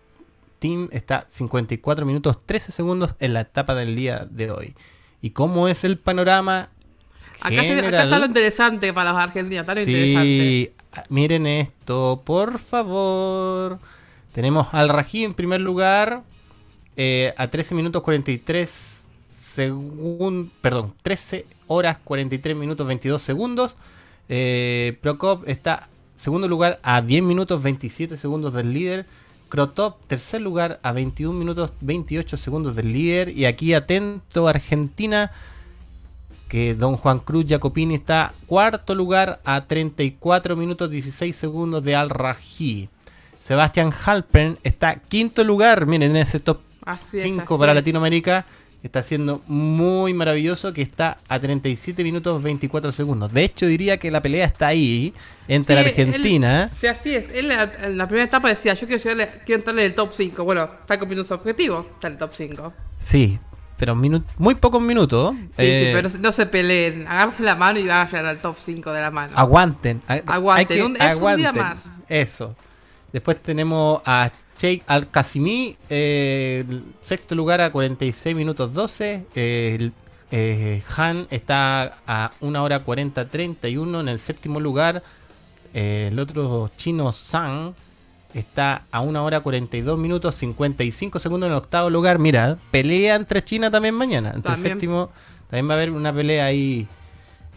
Team 0.59 0.89
está 0.91 1.27
54 1.29 2.05
minutos 2.05 2.37
13 2.45 2.71
segundos 2.71 3.15
en 3.19 3.33
la 3.33 3.41
etapa 3.41 3.75
del 3.75 3.95
día 3.95 4.27
de 4.29 4.51
hoy. 4.51 4.75
¿Y 5.21 5.31
cómo 5.31 5.67
es 5.67 5.83
el 5.83 5.97
panorama? 5.97 6.69
Acá, 7.39 7.63
está 7.63 8.19
lo 8.19 8.25
interesante 8.25 8.93
para 8.93 9.11
los 9.11 9.21
argentinos. 9.21 9.67
sí, 9.85 10.71
miren 11.09 11.45
esto, 11.47 12.21
por 12.25 12.57
favor. 12.59 13.79
Tenemos 14.33 14.67
al 14.71 14.89
Rají 14.89 15.23
en 15.23 15.33
primer 15.33 15.61
lugar 15.61 16.23
eh, 16.95 17.33
a 17.37 17.47
13 17.47 17.75
minutos 17.75 18.01
43 18.01 19.07
segundos, 19.29 20.51
perdón, 20.61 20.93
13 21.03 21.45
horas 21.67 21.97
43 22.03 22.55
minutos 22.55 22.87
22 22.87 23.21
segundos. 23.21 23.75
Eh, 24.29 24.97
Procop 25.01 25.47
está 25.47 25.89
segundo 26.15 26.47
lugar 26.47 26.79
a 26.83 27.01
10 27.01 27.23
minutos 27.23 27.61
27 27.61 28.17
segundos 28.17 28.53
del 28.53 28.73
líder. 28.73 29.05
Crotop, 29.49 29.97
tercer 30.07 30.41
lugar 30.41 30.79
a 30.83 30.91
21 30.91 31.37
minutos 31.37 31.73
28 31.81 32.37
segundos 32.37 32.75
del 32.75 32.93
líder. 32.93 33.29
Y 33.29 33.45
aquí 33.45 33.73
atento 33.73 34.47
Argentina, 34.47 35.31
que 36.47 36.75
Don 36.75 36.97
Juan 36.97 37.19
Cruz 37.19 37.45
Jacopini 37.47 37.95
está 37.95 38.33
cuarto 38.45 38.95
lugar 38.95 39.39
a 39.43 39.65
34 39.65 40.55
minutos 40.55 40.89
16 40.89 41.35
segundos 41.35 41.83
de 41.83 41.95
Al 41.95 42.09
Rají. 42.09 42.89
Sebastián 43.39 43.93
Halpern 44.05 44.59
está 44.63 44.95
quinto 44.95 45.43
lugar, 45.43 45.85
miren, 45.85 46.11
en 46.11 46.17
ese 46.17 46.39
top 46.39 46.59
5 46.91 47.57
para 47.57 47.73
Latinoamérica. 47.73 48.45
Está 48.83 49.01
siendo 49.03 49.41
muy 49.47 50.13
maravilloso, 50.13 50.71
que 50.71 50.81
está 50.81 51.17
a 51.27 51.39
37 51.39 52.03
minutos 52.03 52.41
24 52.41 52.91
segundos. 52.91 53.33
De 53.33 53.43
hecho, 53.43 53.65
diría 53.65 53.97
que 53.97 54.11
la 54.11 54.21
pelea 54.21 54.45
está 54.45 54.67
ahí, 54.67 55.13
entre 55.47 55.75
la 55.75 55.81
Argentina. 55.81 56.69
sí, 56.69 56.87
así 56.87 57.15
es. 57.15 57.31
Él 57.31 57.51
en 57.51 57.97
la 57.97 58.07
primera 58.07 58.25
etapa 58.25 58.49
decía, 58.49 58.75
yo 58.75 58.87
quiero, 58.87 59.01
llegarle, 59.01 59.29
quiero 59.45 59.59
entrarle 59.59 59.85
en 59.85 59.91
el 59.91 59.95
top 59.95 60.11
5. 60.13 60.43
Bueno, 60.43 60.69
está 60.81 60.99
cumpliendo 60.99 61.23
su 61.23 61.33
objetivo, 61.33 61.87
está 61.95 62.07
en 62.07 62.13
el 62.13 62.19
top 62.19 62.31
5. 62.33 62.73
Sí, 62.99 63.39
pero 63.77 63.95
muy 63.95 64.55
pocos 64.55 64.81
minutos. 64.81 65.35
Sí, 65.51 65.63
sí, 65.63 65.63
eh, 65.63 65.91
pero 65.93 66.09
no 66.19 66.31
se 66.31 66.45
peleen. 66.47 67.07
Agarse 67.07 67.43
la 67.43 67.55
mano 67.55 67.79
y 67.79 67.87
vayan 67.87 68.25
al 68.25 68.39
top 68.39 68.55
5 68.57 68.91
de 68.91 69.01
la 69.01 69.11
mano. 69.11 69.33
Aguanten. 69.35 70.01
Aguanten. 70.07 70.95
es 70.99 71.15
un 71.15 71.35
día 71.35 71.53
más. 71.53 71.97
Eso. 72.09 72.55
Después 73.11 73.41
tenemos 73.41 74.01
a 74.05 74.31
Sheikh 74.57 74.83
Al-Qasimi, 74.87 75.77
eh, 75.89 76.65
sexto 77.01 77.35
lugar 77.35 77.61
a 77.61 77.71
46 77.71 78.35
minutos 78.35 78.73
12. 78.73 79.25
el 79.35 79.93
eh, 80.31 80.83
Han 80.95 81.27
está 81.29 81.99
a 82.05 82.31
1 82.41 82.63
hora 82.63 82.83
40 82.83 83.29
31 83.29 84.01
en 84.01 84.09
el 84.09 84.19
séptimo 84.19 84.59
lugar. 84.59 85.03
Eh, 85.73 86.09
el 86.11 86.19
otro 86.19 86.71
chino 86.75 87.11
Sang 87.11 87.73
está 88.33 88.83
a 88.91 89.01
1 89.01 89.23
hora 89.23 89.41
42 89.41 89.97
minutos 89.97 90.35
55 90.35 91.19
segundos 91.19 91.47
en 91.47 91.53
el 91.53 91.57
octavo 91.59 91.89
lugar. 91.89 92.19
Mira, 92.19 92.57
pelea 92.71 93.15
entre 93.15 93.43
China 93.43 93.69
también 93.69 93.95
mañana. 93.95 94.31
Entre 94.35 94.53
el 94.53 94.59
séptimo 94.59 95.11
también 95.49 95.69
va 95.69 95.73
a 95.73 95.77
haber 95.77 95.91
una 95.91 96.13
pelea 96.13 96.45
ahí 96.45 96.87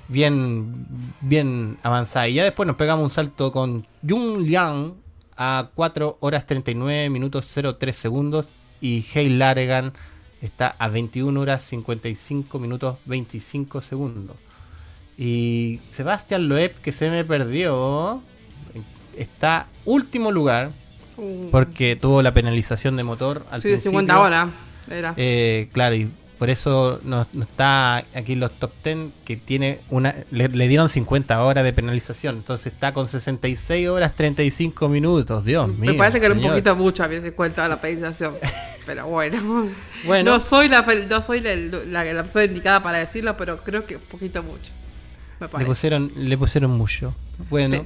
bien, 0.08 0.86
bien 1.20 1.78
avanzada. 1.82 2.28
Y 2.28 2.34
ya 2.34 2.44
después 2.44 2.66
nos 2.66 2.76
pegamos 2.76 3.04
un 3.04 3.10
salto 3.10 3.52
con 3.52 3.86
Jung 4.06 4.42
Liang 4.42 4.94
a 5.42 5.70
4 5.74 6.18
horas 6.20 6.44
39 6.44 7.08
minutos 7.08 7.50
03 7.78 7.96
segundos 7.96 8.50
y 8.82 9.06
Hey 9.10 9.30
Laregan 9.30 9.94
está 10.42 10.76
a 10.78 10.88
21 10.88 11.40
horas 11.40 11.62
55 11.64 12.58
minutos 12.58 12.98
25 13.06 13.80
segundos. 13.80 14.36
Y 15.16 15.80
Sebastián 15.92 16.46
Loeb, 16.46 16.74
que 16.82 16.92
se 16.92 17.08
me 17.08 17.24
perdió. 17.24 18.22
está 19.16 19.66
último 19.86 20.30
lugar 20.30 20.72
porque 21.50 21.96
tuvo 21.96 22.20
la 22.20 22.34
penalización 22.34 22.98
de 22.98 23.04
motor 23.04 23.46
al 23.50 23.62
sí, 23.62 23.70
de 23.70 23.80
50 23.80 24.20
horas 24.20 24.48
era. 24.90 25.14
Eh, 25.16 25.70
claro, 25.72 25.94
y 25.94 26.10
por 26.40 26.48
eso 26.48 27.00
no, 27.04 27.26
está 27.38 27.98
aquí 28.14 28.34
los 28.34 28.50
top 28.52 28.70
10 28.82 29.10
que 29.26 29.36
tiene 29.36 29.80
una 29.90 30.14
le, 30.30 30.48
dieron 30.48 30.88
50 30.88 31.44
horas 31.44 31.62
de 31.62 31.74
penalización, 31.74 32.36
entonces 32.36 32.72
está 32.72 32.94
con 32.94 33.06
66 33.06 33.88
horas 33.88 34.16
35 34.16 34.88
minutos, 34.88 35.44
Dios 35.44 35.68
mío. 35.68 35.92
Me 35.92 35.98
parece 35.98 36.18
que 36.18 36.24
era 36.24 36.34
un 36.34 36.40
poquito 36.40 36.74
mucho 36.76 37.04
a 37.04 37.08
veces 37.08 37.34
cuenta 37.34 37.68
la 37.68 37.78
penalización, 37.78 38.36
pero 38.86 39.06
bueno. 39.06 39.68
bueno. 40.06 40.30
No 40.30 40.40
soy 40.40 40.70
la 40.70 40.80
no 40.80 41.20
soy 41.20 41.42
la, 41.42 41.54
la, 42.04 42.22
persona 42.22 42.46
indicada 42.46 42.82
para 42.82 43.00
decirlo, 43.00 43.36
pero 43.36 43.62
creo 43.62 43.84
que 43.84 43.96
un 43.96 44.02
poquito 44.04 44.42
mucho. 44.42 44.72
Le 45.58 45.66
pusieron 45.66 46.10
le 46.16 46.38
pusieron 46.38 46.70
mucho. 46.70 47.14
Bueno. 47.50 47.84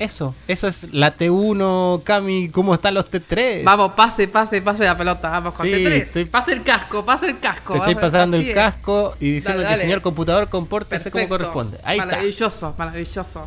Eso, 0.00 0.34
eso 0.48 0.66
es 0.66 0.94
la 0.94 1.14
T1, 1.14 2.02
Cami, 2.04 2.48
¿cómo 2.48 2.72
están 2.72 2.94
los 2.94 3.10
T3? 3.10 3.64
Vamos, 3.64 3.92
pase, 3.92 4.28
pase, 4.28 4.62
pase 4.62 4.84
la 4.84 4.96
pelota, 4.96 5.28
vamos 5.28 5.52
con 5.52 5.66
T3. 5.66 6.30
Pase 6.30 6.54
el 6.54 6.62
casco, 6.62 7.04
pase 7.04 7.26
el 7.26 7.38
casco. 7.38 7.74
Te 7.74 7.78
estoy 7.80 7.94
pasando 7.96 8.38
el 8.38 8.54
casco 8.54 9.14
y 9.20 9.30
diciendo 9.30 9.62
que 9.62 9.74
el 9.74 9.78
señor 9.78 10.00
computador 10.00 10.48
compórtese 10.48 11.10
como 11.10 11.28
corresponde. 11.28 11.78
Ahí 11.84 11.98
maravilloso, 11.98 12.74
maravilloso. 12.78 13.46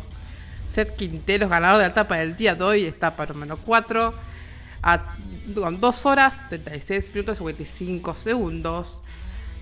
Seth 0.64 0.94
Quinteros, 0.94 1.50
ganador 1.50 1.78
de 1.78 1.82
la 1.86 1.90
etapa 1.90 2.18
del 2.18 2.36
día 2.36 2.54
de 2.54 2.62
hoy, 2.62 2.84
etapa 2.84 3.26
número 3.26 3.56
4. 3.56 4.14
con 5.56 5.80
2 5.80 6.06
horas, 6.06 6.40
36 6.50 7.12
minutos 7.12 7.34
y 7.34 7.38
55 7.38 8.14
segundos. 8.14 9.02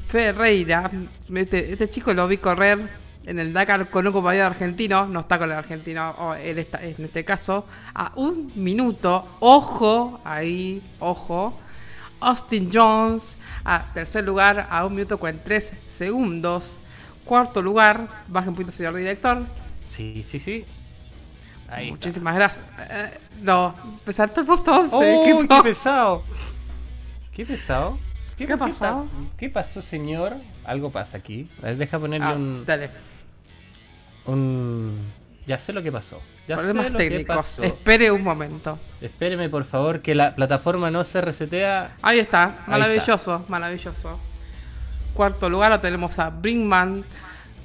Ferreira, 0.09 0.91
este, 1.35 1.73
este 1.73 1.89
chico 1.89 2.13
lo 2.13 2.29
vi 2.29 2.37
correr 2.37 3.02
en 3.25 3.39
el 3.39 3.53
Dakar 3.53 3.89
con 3.89 4.07
un 4.07 4.13
compañero 4.13 4.47
argentino, 4.47 5.07
no 5.07 5.21
está 5.21 5.39
con 5.39 5.51
el 5.51 5.57
argentino 5.57 6.35
él 6.35 6.59
está, 6.59 6.83
en 6.83 6.97
este 7.05 7.25
caso, 7.25 7.67
a 7.95 8.13
un 8.17 8.53
minuto, 8.55 9.37
ojo, 9.41 10.21
ahí, 10.25 10.83
ojo, 10.99 11.59
Austin 12.21 12.71
Jones, 12.73 13.37
a 13.65 13.93
tercer 13.93 14.25
lugar, 14.25 14.67
a 14.71 14.85
un 14.87 14.95
minuto 14.95 15.19
43 15.19 15.73
segundos, 15.89 16.79
cuarto 17.25 17.63
lugar, 17.63 18.09
baja 18.29 18.49
un 18.49 18.55
poquito 18.55 18.73
señor 18.73 18.95
director. 18.95 19.45
Sí, 19.81 20.25
sí, 20.27 20.39
sí. 20.39 20.65
Ahí 21.69 21.91
Muchísimas 21.91 22.35
gracias. 22.35 22.65
Eh, 22.91 23.19
no, 23.41 23.75
pesaste 24.05 24.41
el 24.41 24.47
puesto 24.47 24.85
oh, 24.93 25.01
qué 25.01 25.63
pesado. 25.63 26.23
Qué 27.33 27.47
pesado. 27.47 27.99
¿Qué, 28.37 28.47
¿Qué, 28.47 28.57
pasó? 28.57 29.07
¿Qué 29.39 29.49
pasó, 29.49 29.81
señor? 29.81 30.37
Algo 30.65 30.91
pasa 30.91 31.17
aquí. 31.17 31.49
Deja 31.63 31.99
ponerle 31.99 32.27
ah, 32.27 32.35
un. 32.35 32.65
Dale 32.67 32.91
un... 34.27 35.13
Ya 35.47 35.59
sé 35.59 35.73
lo 35.73 35.83
que 35.83 35.91
pasó. 35.91 36.21
Ya 36.47 36.57
Problemas 36.57 36.93
técnicos. 36.93 37.59
Espere 37.59 38.13
un 38.13 38.23
momento. 38.23 38.79
Espéreme, 39.01 39.49
por 39.49 39.65
favor, 39.65 40.01
que 40.01 40.15
la 40.15 40.35
plataforma 40.35 40.91
no 40.91 41.03
se 41.03 41.21
resetea. 41.21 41.97
Ahí 42.01 42.21
está. 42.21 42.61
Maravilloso, 42.69 43.45
maravilloso. 43.49 44.21
Cuarto 45.15 45.51
lugar 45.51 45.73
lo 45.73 45.81
tenemos 45.81 46.19
a 46.19 46.31
Brinkman 46.31 47.05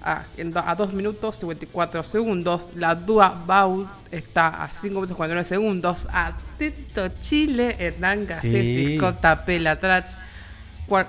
a, 0.02 0.24
a 0.66 0.76
2 0.76 0.94
minutos 0.94 1.36
54 1.38 2.04
segundos. 2.04 2.72
La 2.76 2.96
Dua 2.96 3.44
Baut 3.46 3.88
está 4.12 4.64
a 4.64 4.68
5 4.68 4.94
minutos 4.94 5.16
49 5.16 5.46
segundos. 5.46 6.08
Atento 6.12 7.10
Chile, 7.22 7.76
Hernán 7.80 8.28
sí. 8.42 8.98
Tapela 9.20 9.80
Trach. 9.80 10.14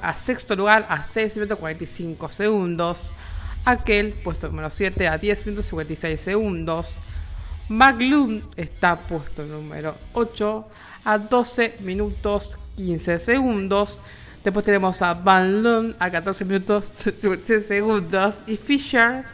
A 0.03 0.13
sexto 0.15 0.57
lugar 0.57 0.87
a 0.89 1.05
6 1.05 1.37
minutos 1.37 1.59
45 1.59 2.29
segundos. 2.31 3.13
Aquel, 3.65 4.13
puesto 4.13 4.49
número 4.49 4.71
7, 4.71 5.09
a 5.09 5.19
10 5.19 5.47
minutos 5.47 5.67
56 5.67 6.21
segundos. 6.21 7.01
McLuhan 7.69 8.43
está 8.57 8.99
puesto 8.99 9.45
número 9.45 9.95
8 10.15 10.69
a 11.05 11.19
12 11.19 11.77
minutos 11.81 12.59
15 12.77 13.19
segundos. 13.19 14.01
Después 14.43 14.65
tenemos 14.65 15.03
a 15.03 15.15
Van 15.15 15.63
Loon 15.63 15.97
a 15.99 16.11
14 16.11 16.45
minutos 16.45 16.87
56 16.87 17.67
segundos. 17.67 18.43
Y 18.47 18.57
Fisher, 18.57 19.25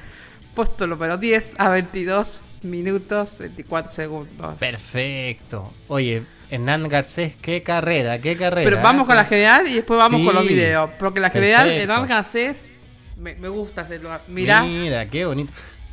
puesto 0.54 0.86
número 0.86 1.16
10 1.16 1.54
a 1.58 1.68
22 1.68 2.40
minutos 2.62 3.38
24 3.38 3.92
segundos. 3.92 4.58
Perfecto. 4.58 5.72
Oye, 5.88 6.24
Hernán 6.50 6.88
Garcés, 6.88 7.36
qué 7.40 7.62
carrera, 7.62 8.18
qué 8.20 8.36
carrera. 8.36 8.68
Pero 8.68 8.82
vamos 8.82 9.06
con 9.06 9.16
la 9.16 9.24
general 9.24 9.68
y 9.68 9.74
después 9.74 9.98
vamos 9.98 10.24
con 10.24 10.34
los 10.34 10.46
videos. 10.46 10.90
Porque 10.98 11.20
la 11.20 11.30
general, 11.30 11.70
Hernán 11.70 12.08
Garcés 12.08 12.76
me, 13.16 13.48
gusta 13.48 13.82
hacerlo. 13.82 14.10
Mira. 14.28 14.62
Mira, 14.62 15.06
qué 15.06 15.24
bonito. 15.26 15.52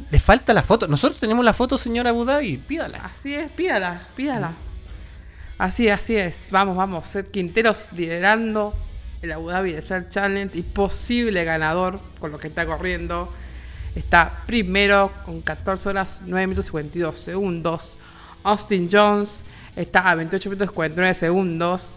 Le 0.10 0.20
falta 0.20 0.54
la 0.54 0.64
foto. 0.64 0.88
Nosotros 0.88 1.20
tenemos 1.20 1.46
la 1.46 1.54
foto, 1.54 1.78
señora 1.78 2.10
Abu 2.10 2.26
Dhabi. 2.26 2.58
Pídala. 2.58 3.00
Así 3.00 3.34
es, 3.34 3.52
pídala, 3.52 4.02
pídala. 4.16 4.54
Así, 5.58 5.90
así 5.90 6.16
es. 6.16 6.50
Vamos, 6.52 6.76
vamos. 6.76 7.08
Seth 7.08 7.30
Quinteros 7.32 7.94
liderando 7.94 8.74
el 9.22 9.32
Abu 9.32 9.50
Dhabi 9.50 9.74
Desert 9.74 10.10
Challenge 10.10 10.58
y 10.58 10.64
posible 10.64 11.44
ganador 11.44 12.00
con 12.20 12.32
lo 12.32 12.40
que 12.40 12.48
está 12.48 12.66
corriendo. 12.66 13.32
Está 13.96 14.44
primero 14.48 15.12
con 15.26 15.42
14 15.42 15.90
horas 15.90 16.22
9 16.26 16.48
minutos 16.48 16.66
52 16.66 17.16
segundos. 17.16 17.98
Austin 18.44 18.90
Jones 18.92 19.44
está 19.76 20.10
a 20.10 20.16
28 20.16 20.50
minutos 20.50 20.72
49 20.72 21.14
segundos. 21.14 21.94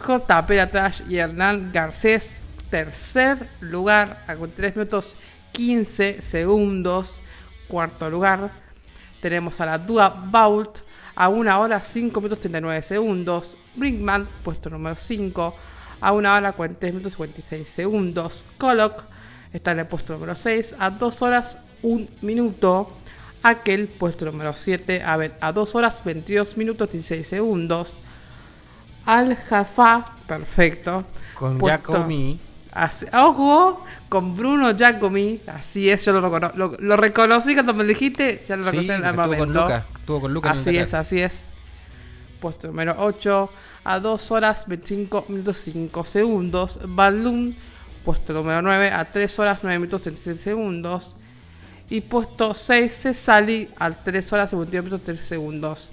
JP 0.00 0.50
atrás 0.60 1.02
y 1.08 1.16
Hernán 1.16 1.70
Garcés 1.72 2.40
tercer 2.74 3.48
lugar 3.60 4.24
a 4.26 4.34
3 4.34 4.74
minutos 4.74 5.16
15 5.52 6.20
segundos. 6.20 7.22
Cuarto 7.68 8.10
lugar 8.10 8.50
tenemos 9.20 9.60
a 9.60 9.66
la 9.66 9.78
Dua 9.78 10.08
Vault 10.08 10.80
a 11.14 11.28
1 11.28 11.60
hora 11.60 11.78
5 11.78 12.20
minutos 12.20 12.40
39 12.40 12.82
segundos. 12.82 13.56
Brinkman, 13.76 14.26
puesto 14.42 14.70
número 14.70 14.96
5, 14.96 15.54
a 16.00 16.12
1 16.12 16.34
hora 16.34 16.50
43 16.50 16.94
minutos 16.94 17.12
56 17.12 17.68
segundos. 17.68 18.44
Coloc 18.58 19.04
está 19.52 19.70
en 19.70 19.78
el 19.78 19.86
puesto 19.86 20.14
número 20.14 20.34
6 20.34 20.74
a 20.76 20.90
2 20.90 21.22
horas 21.22 21.58
1 21.82 22.08
minuto. 22.22 22.90
Aquel, 23.44 23.86
puesto 23.86 24.24
número 24.24 24.52
7, 24.52 25.00
a, 25.00 25.16
a 25.40 25.52
2 25.52 25.74
horas 25.76 26.02
22 26.02 26.56
minutos 26.56 26.90
16 26.90 27.24
segundos. 27.24 28.00
Al 29.06 29.36
Jaffa, 29.36 30.06
perfecto. 30.26 31.04
Con 31.38 31.60
Giacomi 32.74 33.06
ojo, 33.12 33.84
con 34.08 34.36
Bruno 34.36 34.72
Giacomi, 34.72 35.40
así 35.46 35.88
es, 35.88 36.04
yo 36.04 36.12
lo, 36.12 36.76
lo, 36.78 36.96
reconocí 36.96 37.54
cuando 37.54 37.72
me 37.72 37.84
dijiste, 37.84 38.42
ya 38.44 38.56
lo 38.56 38.64
reconocí 38.64 38.90
en 38.90 39.04
el 39.04 39.14
momento. 39.14 39.68
Con 40.06 40.34
Lucas, 40.34 40.56
así 40.58 40.76
es, 40.76 40.92
así 40.92 41.20
es. 41.20 41.50
Puesto 42.40 42.66
número 42.66 42.96
8 42.98 43.50
a 43.84 44.00
2 44.00 44.30
horas 44.32 44.66
25 44.66 45.26
minutos 45.28 45.58
5 45.58 46.04
segundos. 46.04 46.80
Balloon, 46.84 47.56
puesto 48.04 48.32
número 48.32 48.60
9 48.60 48.90
a 48.90 49.04
3 49.10 49.38
horas 49.38 49.60
9 49.62 49.78
minutos 49.78 50.02
36 50.02 50.40
segundos. 50.40 51.16
Y 51.88 52.00
puesto 52.00 52.54
6 52.54 52.92
Cesali 52.92 53.70
a 53.78 53.90
3 53.90 54.32
horas 54.32 54.50
51 54.50 54.82
minutos 54.82 55.04
3 55.04 55.20
segundos. 55.20 55.92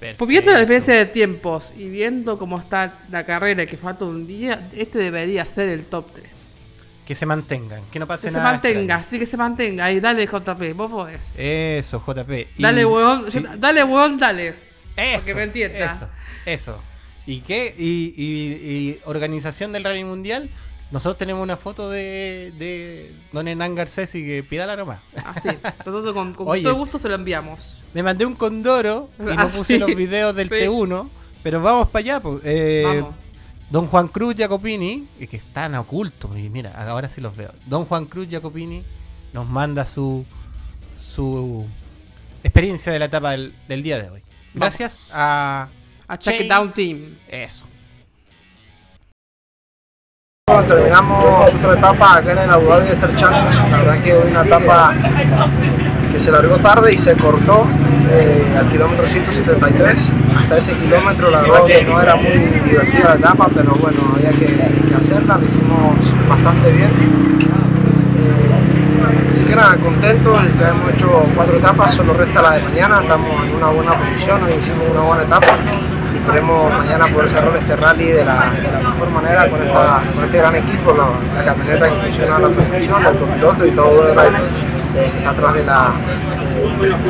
Pues 0.00 0.28
viendo 0.28 0.52
la 0.52 0.60
diferencia 0.60 0.94
de 0.94 1.06
tiempos 1.06 1.74
y 1.76 1.88
viendo 1.88 2.38
cómo 2.38 2.58
está 2.58 3.00
la 3.10 3.26
carrera 3.26 3.64
y 3.64 3.66
que 3.66 3.76
falta 3.76 4.04
un 4.04 4.26
día, 4.26 4.68
este 4.72 4.98
debería 4.98 5.44
ser 5.44 5.68
el 5.68 5.86
top 5.86 6.12
3. 6.14 6.58
Que 7.04 7.14
se 7.14 7.26
mantengan, 7.26 7.82
que 7.90 7.98
no 7.98 8.06
pase 8.06 8.30
nada. 8.30 8.60
Que 8.60 8.68
se 8.68 8.74
mantenga, 8.74 9.02
sí 9.02 9.18
que 9.18 9.26
se 9.26 9.36
mantenga. 9.36 9.86
Ahí, 9.86 9.98
dale 9.98 10.26
JP, 10.26 10.74
vos 10.74 10.90
podés. 10.90 11.38
Eso, 11.38 12.02
JP. 12.06 12.58
Dale, 12.58 12.84
huevón, 12.84 13.24
dale, 13.58 13.82
huevón, 13.82 14.18
dale. 14.18 14.54
Eso. 14.96 15.24
que 15.24 15.34
me 15.34 15.42
entienda. 15.44 15.84
Eso, 15.86 16.08
eso. 16.44 16.82
¿Y 17.26 17.40
qué? 17.40 17.74
¿Y, 17.76 18.14
y 18.16 19.00
organización 19.04 19.72
del 19.72 19.84
Rally 19.84 20.04
Mundial? 20.04 20.50
Nosotros 20.90 21.18
tenemos 21.18 21.42
una 21.42 21.56
foto 21.56 21.90
de, 21.90 22.52
de 22.58 23.14
Don 23.32 23.46
Hernán 23.46 23.74
Garcés 23.74 24.14
y 24.14 24.24
que 24.24 24.42
pídala 24.42 24.74
nomás. 24.74 25.00
Así, 25.24 25.48
ah, 25.62 25.74
nosotros 25.84 26.14
con, 26.14 26.34
todo 26.34 26.74
gusto 26.74 26.98
se 26.98 27.08
lo 27.08 27.14
enviamos. 27.14 27.84
Me 27.92 28.02
mandé 28.02 28.24
un 28.24 28.34
condoro 28.34 29.10
y 29.18 29.22
no 29.22 29.34
ah, 29.36 29.48
puse 29.54 29.78
los 29.78 29.94
videos 29.94 30.34
del 30.34 30.48
T1, 30.48 31.08
pero 31.42 31.60
vamos 31.60 31.88
para 31.88 32.00
allá. 32.00 32.20
Pues. 32.20 32.40
Eh, 32.44 33.04
Don 33.70 33.86
Juan 33.86 34.08
Cruz 34.08 34.34
Jacopini, 34.34 35.06
que 35.28 35.36
están 35.36 35.74
ocultos, 35.74 36.30
y 36.38 36.48
mira, 36.48 36.72
ahora 36.90 37.10
sí 37.10 37.20
los 37.20 37.36
veo. 37.36 37.52
Don 37.66 37.84
Juan 37.84 38.06
Cruz 38.06 38.26
Jacopini 38.30 38.82
nos 39.34 39.46
manda 39.46 39.84
su 39.84 40.24
su 41.18 41.66
experiencia 42.44 42.92
de 42.92 42.98
la 43.00 43.06
etapa 43.06 43.32
del, 43.32 43.82
día 43.82 44.00
de 44.00 44.08
hoy. 44.08 44.22
Gracias 44.54 45.10
a, 45.12 45.68
a 46.06 46.16
Check 46.16 46.42
It 46.42 46.48
Down 46.48 46.72
Team. 46.72 47.16
Eso. 47.26 47.67
Terminamos 50.48 51.54
otra 51.54 51.74
etapa 51.74 52.16
acá 52.16 52.32
en 52.32 52.38
el 52.38 52.50
Abu 52.50 52.68
Dhabi 52.68 52.86
Desert 52.86 53.14
Challenge. 53.16 53.70
La 53.70 53.78
verdad 53.78 54.00
que 54.00 54.14
hoy 54.14 54.30
una 54.30 54.42
etapa 54.44 54.94
que 56.10 56.18
se 56.18 56.32
largó 56.32 56.56
tarde 56.56 56.94
y 56.94 56.96
se 56.96 57.14
cortó 57.16 57.66
eh, 58.10 58.56
al 58.58 58.66
kilómetro 58.70 59.06
173. 59.06 60.12
Hasta 60.38 60.56
ese 60.56 60.74
kilómetro 60.76 61.30
la 61.30 61.42
verdad 61.42 61.64
que 61.66 61.82
no 61.82 62.00
era 62.00 62.16
muy 62.16 62.32
divertida 62.64 63.10
la 63.10 63.14
etapa, 63.16 63.50
pero 63.54 63.72
bueno, 63.74 63.98
había 64.16 64.30
que, 64.30 64.46
hacerla, 64.98 65.36
la 65.36 65.44
hicimos 65.44 65.94
bastante 66.26 66.72
bien. 66.72 66.90
Eh, 68.16 69.30
así 69.30 69.44
que 69.44 69.54
nada, 69.54 69.76
contentos, 69.76 70.38
ya 70.58 70.70
hemos 70.70 70.92
hecho 70.92 71.26
cuatro 71.36 71.58
etapas, 71.58 71.94
solo 71.94 72.14
resta 72.14 72.40
la 72.40 72.52
de 72.52 72.62
mañana, 72.62 73.00
estamos 73.02 73.44
en 73.44 73.54
una 73.54 73.66
buena 73.66 73.92
posición, 73.98 74.42
hoy 74.44 74.54
hicimos 74.58 74.86
una 74.90 75.02
buena 75.02 75.24
etapa 75.24 75.58
esperemos 76.28 76.70
mañana 76.70 77.06
poder 77.08 77.30
cerrar 77.30 77.56
este 77.56 77.76
rally 77.76 78.06
de 78.08 78.24
la, 78.24 78.52
mejor 78.82 79.10
manera 79.10 79.48
con, 79.48 79.62
esta, 79.62 80.02
con 80.14 80.24
este 80.24 80.38
gran 80.38 80.56
equipo, 80.56 80.94
la, 80.94 81.44
camioneta 81.44 81.88
que 81.88 81.94
funciona 82.02 82.36
a 82.36 82.38
la 82.40 82.48
perfección, 82.48 83.06
el 83.06 83.16
copiloto 83.16 83.66
y 83.66 83.70
todo 83.70 84.12
el 84.12 84.18
eh, 84.18 85.10
que 85.10 85.18
está 85.18 85.30
atrás 85.30 85.54
de, 85.54 85.64
la, 85.64 85.92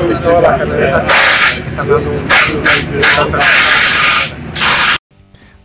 de, 0.09 0.15
todas 0.17 0.43
las 0.43 0.59
camionetas 0.59 1.03
que, 1.03 1.69
están 1.69 1.89
dando 1.89 2.11
un, 2.11 2.17
un, 2.17 2.25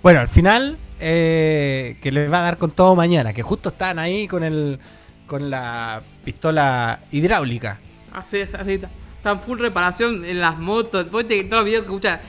Bueno, 0.02 0.20
al 0.20 0.28
final 0.28 0.80
eh, 1.00 1.98
que 2.02 2.12
les 2.12 2.32
va 2.32 2.40
a 2.40 2.42
dar 2.42 2.58
con 2.58 2.72
todo 2.72 2.96
mañana, 2.96 3.34
que 3.34 3.44
justo 3.44 3.70
están 3.70 4.00
ahí 4.00 4.28
con 4.28 4.44
el 4.44 4.80
con 5.28 5.50
la 5.50 6.02
pistola 6.24 7.02
hidráulica. 7.12 7.80
Así 8.12 8.38
es, 8.38 8.56
así 8.56 8.74
está. 8.74 8.90
Están 9.24 9.40
full 9.40 9.58
reparación 9.58 10.26
en 10.26 10.42
las 10.42 10.60
motos. 10.60 11.06
Después 11.06 11.26
de 11.30 11.46
todos 11.46 11.60
los 11.60 11.66
videos 11.66 11.84
que 11.84 11.92
escuchan 11.92 12.20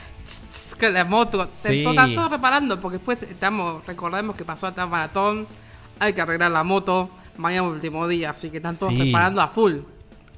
que 0.79 0.89
la 0.89 1.05
moto, 1.05 1.41
están 1.41 2.15
todos 2.15 2.31
reparando 2.31 2.79
porque 2.79 2.97
después 2.97 3.21
estamos, 3.23 3.85
recordemos 3.85 4.35
que 4.35 4.45
pasó 4.45 4.67
hasta 4.67 4.85
maratón, 4.85 5.47
hay 5.99 6.13
que 6.13 6.21
arreglar 6.21 6.51
la 6.51 6.63
moto, 6.63 7.09
mañana 7.37 7.63
último 7.63 8.07
día, 8.07 8.31
así 8.31 8.49
que 8.49 8.57
están 8.57 8.77
todos 8.77 8.97
reparando 8.97 9.41
a 9.41 9.47
full. 9.47 9.77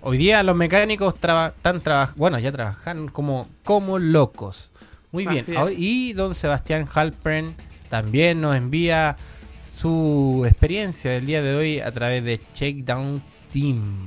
Hoy 0.01 0.17
día 0.17 0.43
los 0.43 0.55
mecánicos 0.55 1.15
están 1.15 1.81
trabajando, 1.81 2.19
bueno, 2.19 2.39
ya 2.39 2.51
trabajan 2.51 3.07
como, 3.07 3.47
como 3.63 3.99
locos. 3.99 4.71
Muy 5.11 5.25
bien. 5.25 5.45
Y 5.75 6.13
don 6.13 6.35
Sebastián 6.35 6.87
Halpern 6.93 7.55
también 7.89 8.41
nos 8.41 8.55
envía 8.55 9.17
su 9.61 10.43
experiencia 10.45 11.11
del 11.11 11.25
día 11.25 11.41
de 11.41 11.55
hoy 11.55 11.79
a 11.79 11.91
través 11.91 12.23
de 12.23 12.41
Shakedown 12.53 13.23
Team. 13.51 14.05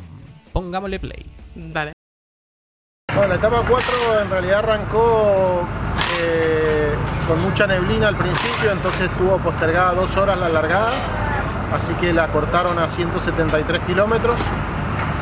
Pongámosle 0.53 1.01
play. 1.01 1.27
Dale. 1.55 1.93
Bueno, 3.15 3.31
la 3.31 3.35
etapa 3.35 3.63
4 3.69 4.21
en 4.23 4.31
realidad 4.31 4.59
arrancó 4.61 5.63
eh, 6.21 6.95
con 7.27 7.43
mucha 7.43 7.67
neblina 7.67 8.07
al 8.07 8.15
principio, 8.15 8.71
entonces 8.71 9.03
estuvo 9.03 9.37
postergada 9.39 9.95
dos 9.95 10.17
horas 10.17 10.39
la 10.39 10.49
largada, 10.49 10.93
así 11.75 11.93
que 11.95 12.13
la 12.13 12.29
cortaron 12.29 12.79
a 12.79 12.89
173 12.89 13.81
kilómetros. 13.83 14.37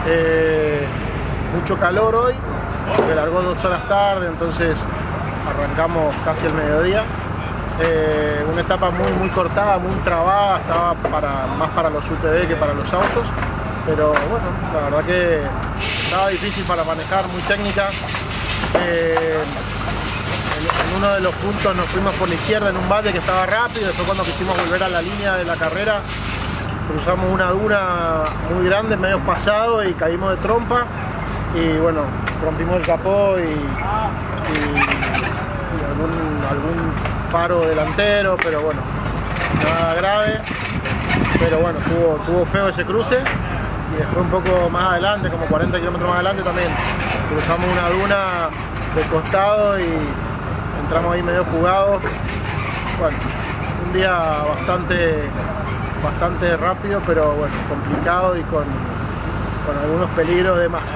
Eh, 0.06 0.86
mucho 1.58 1.78
calor 1.78 2.14
hoy, 2.14 2.34
se 3.08 3.14
largó 3.14 3.40
dos 3.40 3.64
horas 3.64 3.88
tarde, 3.88 4.28
entonces 4.28 4.76
arrancamos 5.48 6.14
casi 6.26 6.44
el 6.44 6.52
mediodía. 6.52 7.04
Eh, 7.80 8.44
una 8.52 8.60
etapa 8.60 8.90
muy, 8.90 9.10
muy 9.12 9.30
cortada, 9.30 9.78
muy 9.78 9.94
trabada, 10.00 10.58
estaba 10.58 10.94
para, 10.94 11.46
más 11.58 11.70
para 11.70 11.88
los 11.88 12.04
UTV 12.04 12.46
que 12.48 12.56
para 12.56 12.74
los 12.74 12.92
autos, 12.92 13.24
pero 13.86 14.08
bueno, 14.08 14.46
la 14.74 14.90
verdad 14.90 15.04
que 15.06 15.40
estaba 16.08 16.28
difícil 16.28 16.64
para 16.64 16.84
manejar, 16.84 17.28
muy 17.28 17.42
técnica. 17.42 17.86
Eh, 18.80 19.38
en, 20.56 20.96
uno 20.96 21.14
de 21.14 21.20
los 21.20 21.34
puntos 21.34 21.76
nos 21.76 21.84
fuimos 21.86 22.14
por 22.14 22.28
la 22.28 22.34
izquierda 22.34 22.70
en 22.70 22.78
un 22.78 22.88
valle 22.88 23.12
que 23.12 23.18
estaba 23.18 23.44
rápido, 23.44 23.86
después 23.86 24.06
cuando 24.06 24.24
quisimos 24.24 24.56
volver 24.56 24.82
a 24.84 24.88
la 24.88 25.02
línea 25.02 25.36
de 25.36 25.44
la 25.44 25.54
carrera 25.56 26.00
cruzamos 26.88 27.30
una 27.30 27.50
duna 27.50 28.24
muy 28.50 28.64
grande, 28.64 28.96
medio 28.96 29.20
pasado 29.20 29.86
y 29.86 29.92
caímos 29.92 30.30
de 30.30 30.38
trompa 30.38 30.86
y 31.54 31.76
bueno, 31.76 32.00
rompimos 32.42 32.76
el 32.80 32.86
capó 32.86 33.36
y, 33.38 33.42
algún 36.48 36.92
paro 37.30 37.60
delantero, 37.66 38.36
pero 38.42 38.62
bueno, 38.62 38.80
nada 39.62 39.94
grave. 39.94 40.40
Pero 41.38 41.58
bueno, 41.58 41.78
tuvo, 42.26 42.46
feo 42.46 42.68
ese 42.70 42.84
cruce 42.86 43.18
después 43.98 44.24
un 44.24 44.30
poco 44.30 44.70
más 44.70 44.92
adelante, 44.92 45.30
como 45.30 45.46
40 45.46 45.78
kilómetros 45.78 46.08
más 46.08 46.16
adelante 46.16 46.42
también, 46.42 46.68
cruzamos 47.30 47.66
una 47.70 47.88
duna 47.90 48.48
de 48.94 49.02
costado 49.02 49.78
y 49.78 49.88
entramos 50.82 51.14
ahí 51.14 51.22
medio 51.22 51.44
jugados. 51.44 52.02
Bueno, 52.98 53.16
un 53.86 53.92
día 53.92 54.16
bastante, 54.56 55.22
bastante 56.02 56.56
rápido, 56.56 57.00
pero 57.06 57.32
bueno, 57.32 57.54
complicado 57.68 58.36
y 58.36 58.42
con, 58.42 58.64
con 59.66 59.76
algunos 59.82 60.08
peligros 60.10 60.58
de 60.58 60.68
más. 60.68 60.90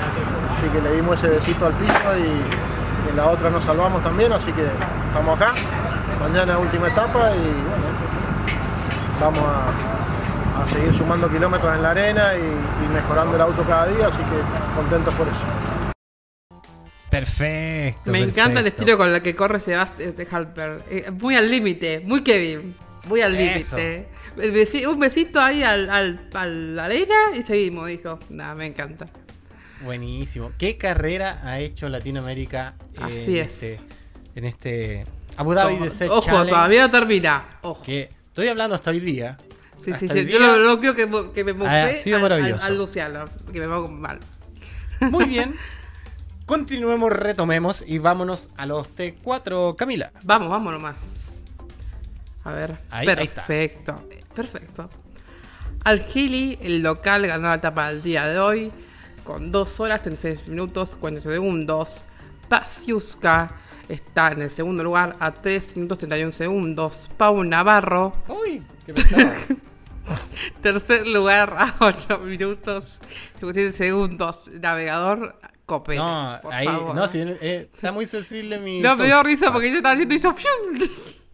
Así 0.55 0.69
que 0.69 0.81
le 0.81 0.95
dimos 0.95 1.19
ese 1.19 1.29
besito 1.29 1.67
al 1.67 1.73
piso 1.75 2.19
y 2.19 3.11
en 3.11 3.17
la 3.17 3.27
otra 3.27 3.51
nos 3.51 3.65
salvamos 3.65 4.03
también, 4.03 4.33
así 4.33 4.53
que 4.53 4.65
estamos 5.09 5.37
acá 5.37 5.55
mañana 6.23 6.57
última 6.57 6.87
etapa 6.87 7.33
y 7.35 7.43
bueno, 7.43 7.85
vamos 9.21 9.43
a, 9.43 10.02
seguir 10.69 10.93
sumando 10.93 11.31
kilómetros 11.31 11.75
en 11.75 11.83
la 11.83 11.91
arena 11.91 12.33
y, 12.37 12.93
mejorando 12.93 13.37
el 13.37 13.43
auto 13.43 13.63
cada 13.65 13.87
día, 13.87 14.07
así 14.09 14.19
que 14.19 14.75
contentos 14.77 15.15
por 15.15 15.27
eso. 15.29 15.41
Perfecto. 17.11 18.11
Me 18.11 18.21
encanta 18.21 18.61
el 18.61 18.67
estilo 18.67 18.97
con 18.97 19.11
el 19.11 19.23
que 19.23 19.37
corre 19.37 19.61
Sebastián 19.61 20.17
de 20.17 20.27
Halper. 20.31 20.83
Eh, 20.91 21.11
muy 21.11 21.37
al 21.37 21.51
límite, 21.51 22.01
muy 22.01 22.23
Kevin. 22.23 22.75
Muy 23.07 23.21
al 23.21 23.37
límite. 23.37 24.09
Un 24.87 24.99
besito 24.99 25.41
ahí 25.41 25.63
al, 25.63 25.91
al, 25.91 26.77
la 26.77 26.85
arena 26.87 27.37
y 27.37 27.43
seguimos, 27.43 27.89
dijo. 27.89 28.19
Nada, 28.31 28.55
me 28.55 28.67
encanta. 28.67 29.07
Buenísimo. 29.85 30.53
¿Qué 30.59 30.79
carrera 30.79 31.41
ha 31.43 31.59
hecho 31.59 31.89
Latinoamérica 31.89 32.75
Así 33.01 33.39
es. 33.39 33.63
Este, 33.63 33.81
en 34.35 34.45
este 34.45 35.05
Abu 35.37 35.55
Dhabi 35.55 35.77
de 35.77 35.91
ser 35.91 36.11
Ojo, 36.11 36.47
todavía 36.47 36.83
no 36.83 36.91
termina. 36.91 37.45
Ojo. 37.63 37.83
Que 37.83 38.11
estoy 38.27 38.49
hablando 38.49 38.75
hasta 38.75 38.91
hoy 38.91 39.01
día. 39.01 39.37
Sí, 39.83 39.93
sí, 39.95 40.09
sí. 40.09 40.27
Yo 40.27 40.39
lo, 40.39 40.79
creo 40.79 40.95
que, 40.95 41.33
que 41.35 41.45
me 41.45 41.53
mostré 41.55 42.15
al, 42.61 42.79
Luciano, 42.79 43.25
que 43.53 43.61
me 43.61 43.67
pongo 43.67 43.89
mal. 43.89 44.21
Muy 45.01 45.25
bien. 45.25 45.57
Continuemos, 46.47 47.13
retomemos 47.13 47.85
y 47.87 47.99
vámonos 47.99 48.51
a 48.57 48.67
los 48.67 48.89
T4, 48.95 49.75
Camila. 49.77 50.13
Vamos, 50.25 50.51
vamos 50.51 50.73
nomás. 50.73 51.41
A 52.45 52.53
ver. 52.53 52.79
Ahí, 52.91 53.07
perfecto. 53.07 53.93
Ahí 53.93 54.19
está. 54.19 54.35
Perfecto. 54.35 54.91
Al 55.85 56.01
Gili, 56.01 56.59
el 56.61 56.83
local, 56.83 57.27
ganó 57.27 57.49
la 57.49 57.55
etapa 57.55 57.89
del 57.89 58.03
día 58.03 58.27
de 58.27 58.39
hoy 58.39 58.73
con 59.25 59.53
2 59.53 59.81
horas 59.81 60.03
36 60.03 60.49
minutos 60.49 60.97
40 60.97 61.31
segundos. 61.31 62.05
Pasiuska 62.49 63.49
está 63.89 64.33
en 64.33 64.43
el 64.43 64.51
segundo 64.51 64.85
lugar 64.85 65.17
a 65.21 65.33
3 65.33 65.77
minutos 65.77 65.99
31 65.99 66.33
segundos. 66.33 67.09
Pau 67.17 67.43
Navarro. 67.45 68.13
Uy, 68.29 68.63
qué 68.87 68.95
Tercer 70.61 71.07
lugar 71.07 71.55
a 71.59 71.75
8 71.81 72.19
minutos 72.19 73.01
57 73.39 73.73
segundos. 73.73 74.51
Navegador 74.53 75.37
Copé. 75.67 75.97
No, 75.97 76.41
ahí, 76.51 76.67
no, 76.67 77.07
si, 77.09 77.21
eh, 77.21 77.71
está 77.73 77.93
muy 77.93 78.07
sensible 78.07 78.59
mi. 78.59 78.81
No, 78.81 78.97
me 78.97 79.07
dio 79.07 79.23
risa 79.23 79.53
porque 79.53 79.71
yo 79.71 79.77
estaba 79.77 79.95
haciendo 79.95 80.15
y 80.15 80.17
hizo 80.17 80.35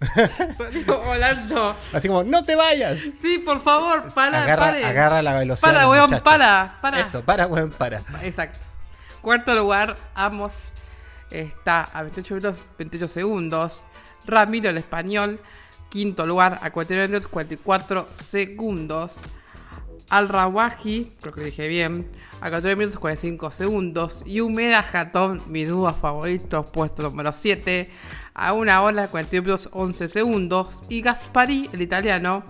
Salió 0.56 1.00
volando. 1.00 1.74
Así 1.92 2.06
como, 2.08 2.22
no 2.22 2.44
te 2.44 2.54
vayas. 2.54 3.00
Sí, 3.20 3.38
por 3.38 3.60
favor, 3.60 4.12
para, 4.14 4.44
agarra, 4.44 4.68
agarra 4.68 5.22
la 5.22 5.38
velocidad. 5.38 5.72
Para, 5.72 5.88
weón, 5.88 6.10
para, 6.22 6.78
para. 6.80 7.00
Eso, 7.00 7.24
para, 7.24 7.46
weón, 7.46 7.70
para. 7.70 8.02
Exacto. 8.22 8.58
Cuarto 9.22 9.54
lugar, 9.54 9.96
Amos 10.14 10.70
está 11.30 11.84
a 11.84 12.02
28 12.02 12.34
minutos 12.34 12.64
28 12.78 13.08
segundos. 13.08 13.84
Ramiro 14.24 14.68
el 14.68 14.76
español, 14.76 15.40
quinto 15.88 16.26
lugar 16.26 16.58
a 16.62 16.70
49 16.70 17.08
minutos 17.08 17.28
44 17.30 18.08
segundos. 18.12 19.16
Al 20.10 20.28
Rawaji, 20.30 21.12
creo 21.20 21.34
que 21.34 21.42
dije 21.42 21.68
bien, 21.68 22.10
a 22.40 22.50
14 22.50 22.76
minutos 22.76 22.98
45 22.98 23.50
segundos. 23.50 24.22
Y 24.24 24.40
Humeda 24.40 24.82
Jatón, 24.82 25.42
mi 25.48 25.64
dúo 25.64 25.92
favorito, 25.92 26.64
puesto 26.64 27.02
número 27.02 27.30
7, 27.32 27.90
a 28.32 28.52
1 28.54 28.82
hora 28.82 29.08
41 29.08 29.44
minutos 29.44 29.68
11 29.72 30.08
segundos. 30.08 30.68
Y 30.88 31.02
Gaspari, 31.02 31.68
el 31.74 31.82
italiano, 31.82 32.44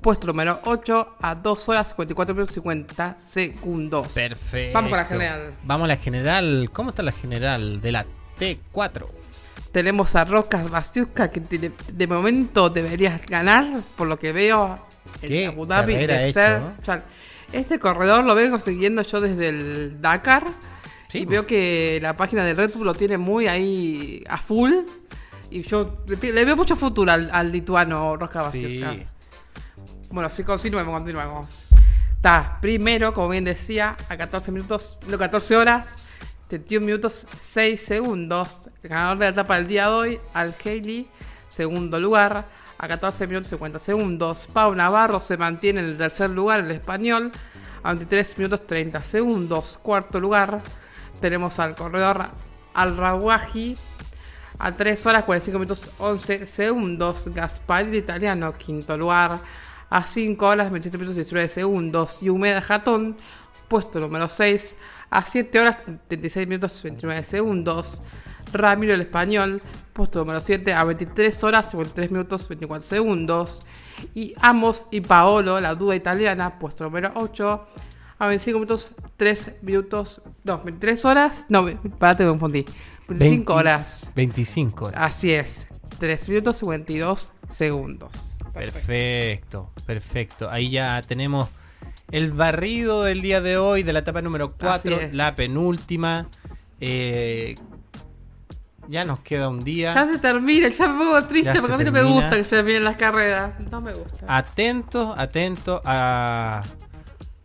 puesto 0.00 0.26
número 0.26 0.58
8 0.64 1.16
a 1.20 1.34
2 1.36 1.68
horas 1.68 1.88
54 1.88 2.34
minutos 2.34 2.54
50 2.54 3.18
segundos. 3.20 4.12
Perfecto. 4.12 4.74
Vamos 4.74 4.90
con 4.90 4.98
la 4.98 5.04
general. 5.04 5.54
Vamos 5.62 5.84
a 5.84 5.88
la 5.88 5.96
general. 5.96 6.70
¿Cómo 6.72 6.90
está 6.90 7.02
la 7.04 7.12
general 7.12 7.80
de 7.80 7.92
la 7.92 8.06
T4? 8.38 9.25
Tenemos 9.76 10.16
a 10.16 10.24
Rocas 10.24 10.70
Bastiuska 10.70 11.28
que 11.28 11.38
de, 11.38 12.06
momento 12.06 12.70
deberías 12.70 13.26
ganar, 13.26 13.82
por 13.94 14.08
lo 14.08 14.18
que 14.18 14.32
veo 14.32 14.78
en 15.20 15.50
Abu 15.50 15.66
Dhabi 15.66 15.96
de 15.96 16.32
ser. 16.32 16.62
este 17.52 17.78
corredor 17.78 18.24
lo 18.24 18.34
vengo 18.34 18.58
siguiendo 18.58 19.02
yo 19.02 19.20
desde 19.20 19.50
el 19.50 20.00
Dakar. 20.00 20.44
Y 21.12 21.26
veo 21.26 21.46
que 21.46 21.98
la 22.00 22.16
página 22.16 22.42
de 22.42 22.54
Red 22.54 22.72
Bull 22.72 22.86
lo 22.86 22.94
tiene 22.94 23.18
muy 23.18 23.48
ahí 23.48 24.24
a 24.30 24.38
full. 24.38 24.72
Y 25.50 25.60
yo 25.60 25.98
le, 26.06 26.16
veo 26.16 26.56
mucho 26.56 26.74
futuro 26.74 27.12
al, 27.12 27.52
lituano 27.52 28.16
Rocas 28.16 28.44
Bastiuska. 28.44 28.94
Bueno, 30.08 30.30
sí, 30.30 30.42
continuemos, 30.42 30.94
continuemos. 30.94 31.64
Está 32.14 32.56
primero, 32.62 33.12
como 33.12 33.28
bien 33.28 33.44
decía, 33.44 33.94
a 34.08 34.16
14 34.16 34.52
minutos, 34.52 34.98
no, 35.06 35.18
14 35.18 35.54
horas, 35.54 35.98
31 36.48 36.86
minutos 36.86 37.26
6 37.40 37.80
segundos. 37.80 38.70
El 38.82 38.90
ganador 38.90 39.18
de 39.18 39.24
la 39.24 39.30
etapa 39.30 39.56
del 39.56 39.66
día 39.66 39.86
de 39.86 39.94
hoy, 39.94 40.20
Al 40.32 40.54
Haley, 40.64 41.08
segundo 41.48 41.98
lugar, 42.00 42.46
a 42.78 42.88
14 42.88 43.26
minutos 43.26 43.48
y 43.48 43.50
50 43.50 43.78
segundos. 43.78 44.48
Pau 44.52 44.74
Navarro 44.74 45.20
se 45.20 45.36
mantiene 45.36 45.80
en 45.80 45.86
el 45.86 45.96
tercer 45.96 46.30
lugar, 46.30 46.60
el 46.60 46.70
español, 46.70 47.32
a 47.82 47.90
23 47.90 48.38
minutos 48.38 48.66
30 48.66 49.02
segundos. 49.02 49.78
Cuarto 49.82 50.20
lugar, 50.20 50.60
tenemos 51.20 51.58
al 51.58 51.74
corredor 51.74 52.26
Al 52.74 52.96
Rawaji 52.96 53.76
a 54.58 54.72
3 54.72 55.06
horas 55.06 55.24
45 55.24 55.58
minutos 55.58 55.90
11 55.98 56.46
segundos. 56.46 57.28
Gaspari 57.28 57.96
italiano, 57.96 58.52
quinto 58.54 58.96
lugar, 58.96 59.38
a 59.90 60.02
5 60.02 60.46
horas 60.46 60.70
27 60.70 60.98
minutos 60.98 61.16
19 61.16 61.48
segundos. 61.48 62.22
Y 62.22 62.28
Humeda 62.28 62.60
Jatón, 62.60 63.16
puesto 63.68 64.00
número 64.00 64.28
6, 64.28 64.76
a 65.10 65.22
7 65.22 65.60
horas 65.60 65.76
36 66.08 66.48
minutos 66.48 66.82
29 66.82 67.22
segundos. 67.24 68.00
Ramiro 68.52 68.94
el 68.94 69.00
Español, 69.00 69.60
puesto 69.92 70.20
número 70.20 70.40
7, 70.40 70.72
a 70.72 70.84
23 70.84 71.44
horas 71.44 71.70
53 71.70 72.10
minutos 72.12 72.48
24 72.48 72.86
segundos. 72.86 73.60
Y 74.14 74.34
Amos 74.40 74.86
y 74.90 75.00
Paolo, 75.00 75.60
la 75.60 75.74
duda 75.74 75.96
italiana, 75.96 76.58
puesto 76.58 76.84
número 76.84 77.12
8, 77.14 77.66
a 78.18 78.26
25 78.26 78.58
minutos 78.58 78.92
3 79.16 79.52
minutos. 79.62 80.22
No, 80.44 80.58
23 80.58 81.04
horas. 81.04 81.46
No, 81.48 81.66
para 81.98 82.16
te 82.16 82.26
confundí. 82.26 82.64
25 83.08 83.54
horas. 83.54 84.10
25 84.14 84.86
horas. 84.86 85.00
Así 85.00 85.32
es. 85.32 85.66
3 85.98 86.28
minutos 86.28 86.58
52 86.58 87.32
segundos. 87.48 88.36
Perfecto, 88.52 89.70
perfecto. 89.84 90.48
Ahí 90.50 90.70
ya 90.70 91.02
tenemos 91.02 91.50
el 92.10 92.32
barrido 92.32 93.02
del 93.02 93.20
día 93.20 93.40
de 93.40 93.58
hoy, 93.58 93.82
de 93.82 93.92
la 93.92 94.00
etapa 94.00 94.22
número 94.22 94.54
4, 94.58 95.10
la 95.12 95.32
penúltima. 95.32 96.28
Eh, 96.80 97.54
ya 98.88 99.04
nos 99.04 99.20
queda 99.20 99.48
un 99.48 99.60
día. 99.60 99.94
Ya 99.94 100.06
se 100.06 100.18
termina, 100.18 100.68
ya 100.68 100.86
me 100.88 100.98
pongo 100.98 101.24
triste 101.24 101.54
porque 101.60 101.74
a 101.74 101.76
mí 101.76 101.84
no 101.84 101.92
me 101.92 102.02
gusta 102.02 102.36
que 102.36 102.44
se 102.44 102.56
terminen 102.56 102.84
las 102.84 102.96
carreras. 102.96 103.58
No 103.70 103.80
me 103.80 103.92
gusta. 103.92 104.24
Atentos, 104.28 105.14
atentos 105.16 105.80
a, 105.84 106.62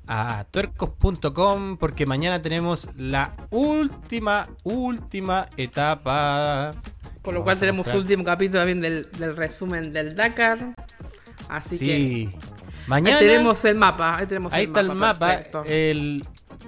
a 0.08 0.45
tuercos.com 0.52 1.78
porque 1.78 2.06
mañana 2.06 2.41
tenemos 2.41 2.89
la 2.95 3.34
última, 3.50 4.50
última 4.63 5.47
etapa. 5.58 6.74
Por 7.21 7.34
lo 7.34 7.43
cual 7.43 7.60
tenemos 7.60 7.88
último 7.93 8.24
capítulo 8.24 8.60
también 8.60 8.82
del, 8.82 9.36
resumen 9.36 9.93
del 9.93 10.15
Dakar. 10.15 10.76
Así 11.50 11.78
sí. 11.78 11.86
que. 11.86 12.61
Mañana. 12.88 13.17
Ahí 13.17 13.26
tenemos 13.26 13.65
el 13.65 13.76
mapa. 13.76 14.17
Ahí, 14.17 14.28
tenemos 14.28 14.54
ahí 14.54 14.65
está 14.65 14.80
el 14.82 14.94
mapa. 14.94 15.41
El, 15.65 16.26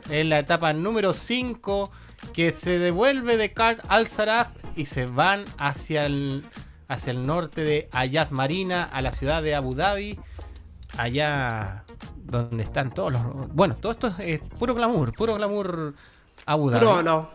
en 0.09 0.29
la 0.29 0.39
etapa 0.39 0.73
número 0.73 1.13
5 1.13 1.91
que 2.33 2.53
se 2.53 2.79
devuelve 2.79 3.37
de 3.37 3.53
Kart 3.53 3.79
al 3.89 4.07
Saraf 4.07 4.49
y 4.75 4.85
se 4.85 5.05
van 5.05 5.45
hacia 5.57 6.05
el, 6.05 6.45
hacia 6.87 7.11
el 7.11 7.25
norte 7.25 7.63
de 7.63 7.89
Ayaz 7.91 8.31
Marina, 8.31 8.83
a 8.83 9.01
la 9.01 9.11
ciudad 9.11 9.43
de 9.43 9.55
Abu 9.55 9.75
Dhabi, 9.75 10.19
allá 10.97 11.83
donde 12.23 12.63
están 12.63 12.93
todos 12.93 13.13
los... 13.13 13.53
Bueno, 13.53 13.75
todo 13.75 13.91
esto 13.91 14.13
es, 14.19 14.39
puro 14.57 14.73
glamour, 14.73 15.13
puro 15.13 15.35
glamour 15.35 15.93
Abu 16.45 16.69
Dhabi. 16.69 17.03
no. 17.03 17.29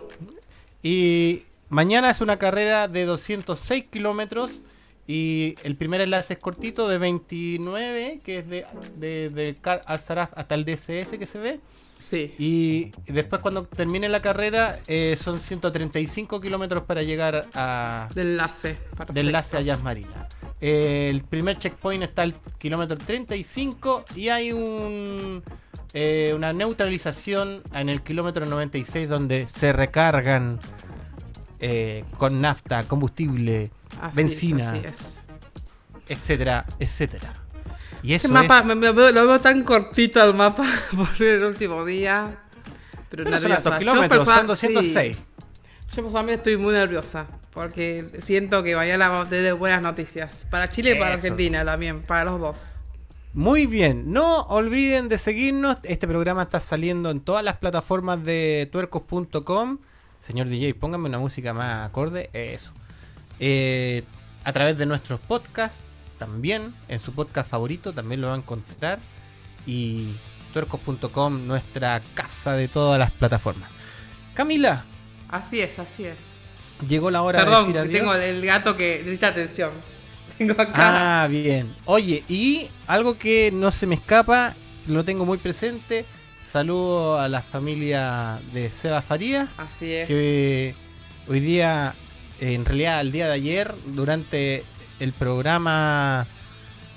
Y 0.82 1.42
mañana 1.68 2.10
es 2.10 2.20
una 2.20 2.38
carrera 2.38 2.88
de 2.88 3.04
206 3.04 3.86
kilómetros 3.90 4.62
y 5.08 5.54
el 5.62 5.74
primer 5.74 6.02
enlace 6.02 6.34
es 6.34 6.38
cortito 6.38 6.86
de 6.86 6.98
29, 6.98 8.20
que 8.22 8.38
es 8.40 8.48
de, 8.48 8.66
de, 8.98 9.30
de 9.30 9.56
al 9.64 10.00
Saraf 10.00 10.32
hasta 10.36 10.54
el 10.54 10.66
DCS 10.66 11.16
que 11.18 11.24
se 11.24 11.38
ve. 11.38 11.60
Sí. 11.98 12.34
Y 12.38 12.92
después 13.10 13.40
cuando 13.40 13.64
termine 13.64 14.10
la 14.10 14.20
carrera 14.20 14.80
eh, 14.86 15.16
son 15.18 15.40
135 15.40 16.42
kilómetros 16.42 16.84
para 16.84 17.02
llegar 17.02 17.46
a... 17.54 18.08
De 18.14 18.20
enlace. 18.20 18.76
De 19.10 19.20
enlace 19.20 19.56
a 19.56 19.62
Jazz 19.62 19.82
Marina. 19.82 20.28
Eh, 20.60 21.08
el 21.08 21.24
primer 21.24 21.56
checkpoint 21.56 22.02
está 22.02 22.20
al 22.20 22.34
kilómetro 22.58 22.98
35 22.98 24.04
y 24.14 24.28
hay 24.28 24.52
un, 24.52 25.42
eh, 25.94 26.34
una 26.36 26.52
neutralización 26.52 27.62
en 27.72 27.88
el 27.88 28.02
kilómetro 28.02 28.44
96 28.44 29.08
donde 29.08 29.48
se 29.48 29.72
recargan 29.72 30.60
con 32.18 32.40
nafta, 32.40 32.84
combustible, 32.84 33.72
benzina, 34.14 34.74
etcétera, 36.08 36.64
etcétera. 36.78 37.34
Y 38.02 38.14
eso 38.14 38.28
mapa, 38.28 38.62
me, 38.62 38.74
lo 38.74 38.94
veo 38.94 39.40
tan 39.40 39.64
cortito 39.64 40.22
el 40.22 40.34
mapa 40.34 40.64
por 40.96 41.14
ser 41.14 41.36
el 41.36 41.44
último 41.44 41.84
día. 41.84 42.38
Pero, 43.10 43.24
pero 43.24 43.38
son 43.62 43.78
kilómetros, 43.78 44.24
son 44.24 44.46
206. 44.46 45.16
Yo 45.16 46.02
personalmente 46.02 46.50
estoy 46.50 46.56
muy 46.56 46.74
nerviosa 46.74 47.26
porque 47.52 48.04
siento 48.22 48.62
que 48.62 48.74
vaya 48.74 48.94
a 49.04 49.28
tener 49.28 49.54
buenas 49.54 49.82
noticias. 49.82 50.46
Para 50.50 50.68
Chile 50.68 50.92
y 50.92 50.94
para 50.98 51.14
Argentina 51.14 51.64
también, 51.64 52.02
para 52.02 52.24
los 52.24 52.40
dos. 52.40 52.84
Muy 53.34 53.66
bien, 53.66 54.12
no 54.12 54.42
olviden 54.42 55.08
de 55.08 55.18
seguirnos. 55.18 55.78
Este 55.82 56.06
programa 56.06 56.42
está 56.42 56.60
saliendo 56.60 57.10
en 57.10 57.20
todas 57.20 57.42
las 57.42 57.56
plataformas 57.56 58.22
de 58.22 58.68
tuercos.com. 58.70 59.78
Señor 60.20 60.48
DJ, 60.48 60.74
póngame 60.74 61.08
una 61.08 61.18
música 61.18 61.52
más 61.52 61.88
acorde. 61.88 62.30
Eso. 62.32 62.72
Eh, 63.40 64.04
a 64.44 64.52
través 64.52 64.78
de 64.78 64.86
nuestros 64.86 65.20
podcasts 65.20 65.80
también 66.18 66.74
en 66.88 67.00
su 67.00 67.12
podcast 67.12 67.48
favorito, 67.50 67.92
también 67.92 68.20
lo 68.20 68.28
va 68.28 68.34
a 68.34 68.38
encontrar. 68.38 68.98
Y 69.66 70.14
tuercos.com, 70.52 71.46
nuestra 71.46 72.00
casa 72.14 72.54
de 72.54 72.68
todas 72.68 72.98
las 72.98 73.12
plataformas. 73.12 73.70
Camila. 74.34 74.84
Así 75.28 75.60
es, 75.60 75.78
así 75.78 76.04
es. 76.04 76.42
Llegó 76.86 77.10
la 77.10 77.22
hora 77.22 77.44
de 77.44 77.50
decir 77.50 77.78
adiós. 77.78 77.92
tengo 77.92 78.14
el 78.14 78.44
gato 78.44 78.76
que 78.76 78.98
necesita 78.98 79.28
atención. 79.28 79.72
Tengo 80.38 80.52
acá. 80.52 81.24
Ah, 81.24 81.26
bien. 81.26 81.74
Oye, 81.84 82.22
y 82.28 82.68
algo 82.86 83.18
que 83.18 83.50
no 83.52 83.72
se 83.72 83.88
me 83.88 83.96
escapa, 83.96 84.54
lo 84.86 85.04
tengo 85.04 85.24
muy 85.24 85.38
presente. 85.38 86.04
Saludo 86.44 87.18
a 87.18 87.28
la 87.28 87.42
familia 87.42 88.38
de 88.52 88.70
Seba 88.70 89.02
Faría. 89.02 89.48
Así 89.56 89.92
es. 89.92 90.06
Que 90.06 90.76
hoy 91.26 91.40
día, 91.40 91.94
en 92.40 92.64
realidad, 92.64 93.00
el 93.00 93.12
día 93.12 93.26
de 93.26 93.32
ayer, 93.32 93.74
durante 93.86 94.64
el 95.00 95.12
programa 95.12 96.26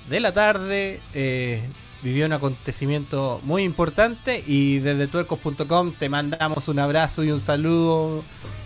de 0.08 0.20
la 0.20 0.32
tarde 0.32 1.00
eh, 1.14 1.62
vivió 2.02 2.26
un 2.26 2.32
acontecimiento 2.32 3.40
muy 3.44 3.62
importante 3.62 4.42
y 4.46 4.80
desde 4.80 5.06
tuercos.com 5.06 5.92
te 5.98 6.08
mandamos 6.08 6.68
un 6.68 6.78
abrazo 6.78 7.22
y 7.24 7.30
un 7.30 7.40
saludo 7.40 8.24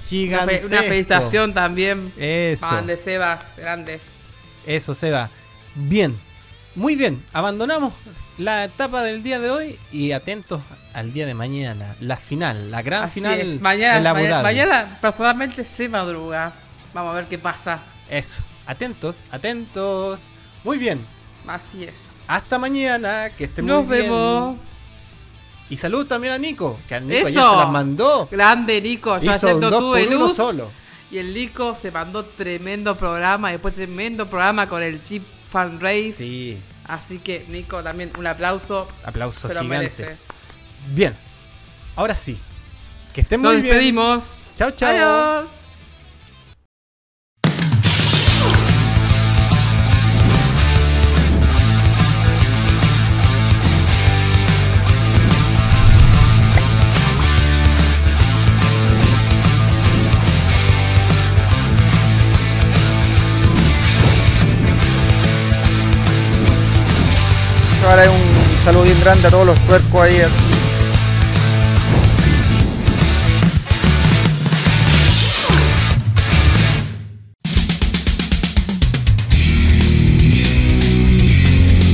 gigante. 0.08 0.62
Una, 0.64 0.82
felicitación 0.82 1.52
también. 1.52 2.12
Eso. 2.16 2.82
de 2.82 2.96
Sebas, 2.96 3.52
grande. 3.56 4.00
Eso, 4.64 4.94
Seba. 4.94 5.30
Bien, 5.74 6.16
muy 6.74 6.96
bien. 6.96 7.22
Abandonamos 7.32 7.92
la 8.38 8.64
etapa 8.64 9.02
del 9.02 9.22
día 9.22 9.38
de 9.38 9.50
hoy 9.50 9.78
y 9.92 10.12
atentos 10.12 10.62
al 10.94 11.12
día 11.12 11.26
de 11.26 11.34
mañana, 11.34 11.94
la 12.00 12.16
final, 12.16 12.70
la 12.70 12.82
gran 12.82 13.10
final. 13.10 13.60
Mañana, 13.60 14.14
mañana, 14.14 14.42
mañana 14.42 14.98
personalmente 15.00 15.64
se 15.64 15.88
madruga. 15.88 16.52
Vamos 16.96 17.12
a 17.12 17.16
ver 17.16 17.28
qué 17.28 17.38
pasa. 17.38 17.80
Eso. 18.08 18.42
Atentos, 18.66 19.18
atentos. 19.30 20.18
Muy 20.64 20.78
bien. 20.78 20.98
Así 21.46 21.84
es. 21.84 22.24
Hasta 22.26 22.58
mañana, 22.58 23.28
que 23.36 23.44
estén 23.44 23.66
muy 23.66 23.74
bien. 23.74 23.82
Nos 23.82 23.88
vemos. 24.08 24.56
Y 25.68 25.76
salud 25.76 26.06
también 26.06 26.32
a 26.32 26.38
Nico, 26.38 26.80
que 26.88 26.94
a 26.94 27.00
Nico 27.00 27.28
ya 27.28 27.50
se 27.50 27.56
las 27.56 27.68
mandó. 27.68 28.26
Grande 28.30 28.80
Nico, 28.80 29.20
yo 29.20 29.30
haciendo 29.30 29.78
tú 29.78 29.94
luz. 30.10 30.36
Solo. 30.36 30.70
Y 31.10 31.18
el 31.18 31.34
Nico 31.34 31.76
se 31.78 31.90
mandó 31.90 32.24
tremendo 32.24 32.96
programa, 32.96 33.50
después 33.50 33.74
tremendo 33.74 34.26
programa 34.26 34.66
con 34.66 34.82
el 34.82 35.04
Chip 35.04 35.22
Fan 35.52 35.78
Race. 35.78 36.12
Sí. 36.12 36.58
Así 36.86 37.18
que 37.18 37.44
Nico 37.48 37.82
también 37.82 38.10
un 38.18 38.26
aplauso. 38.26 38.88
Aplauso 39.04 39.48
se 39.48 39.52
lo 39.52 39.64
merece. 39.64 40.16
Bien. 40.94 41.14
Ahora 41.94 42.14
sí. 42.14 42.38
Que 43.12 43.20
estén 43.20 43.42
muy 43.42 43.56
bien. 43.56 43.64
Nos 43.64 43.68
despedimos. 43.68 44.38
Chao, 44.56 44.70
chao. 44.70 44.88
Adiós. 45.42 45.50
Un 67.86 68.64
saludo 68.64 68.82
bien 68.82 69.00
grande 69.00 69.28
a 69.28 69.30
todos 69.30 69.46
los 69.46 69.58
tuercos 69.66 70.02
ahí, 70.02 70.20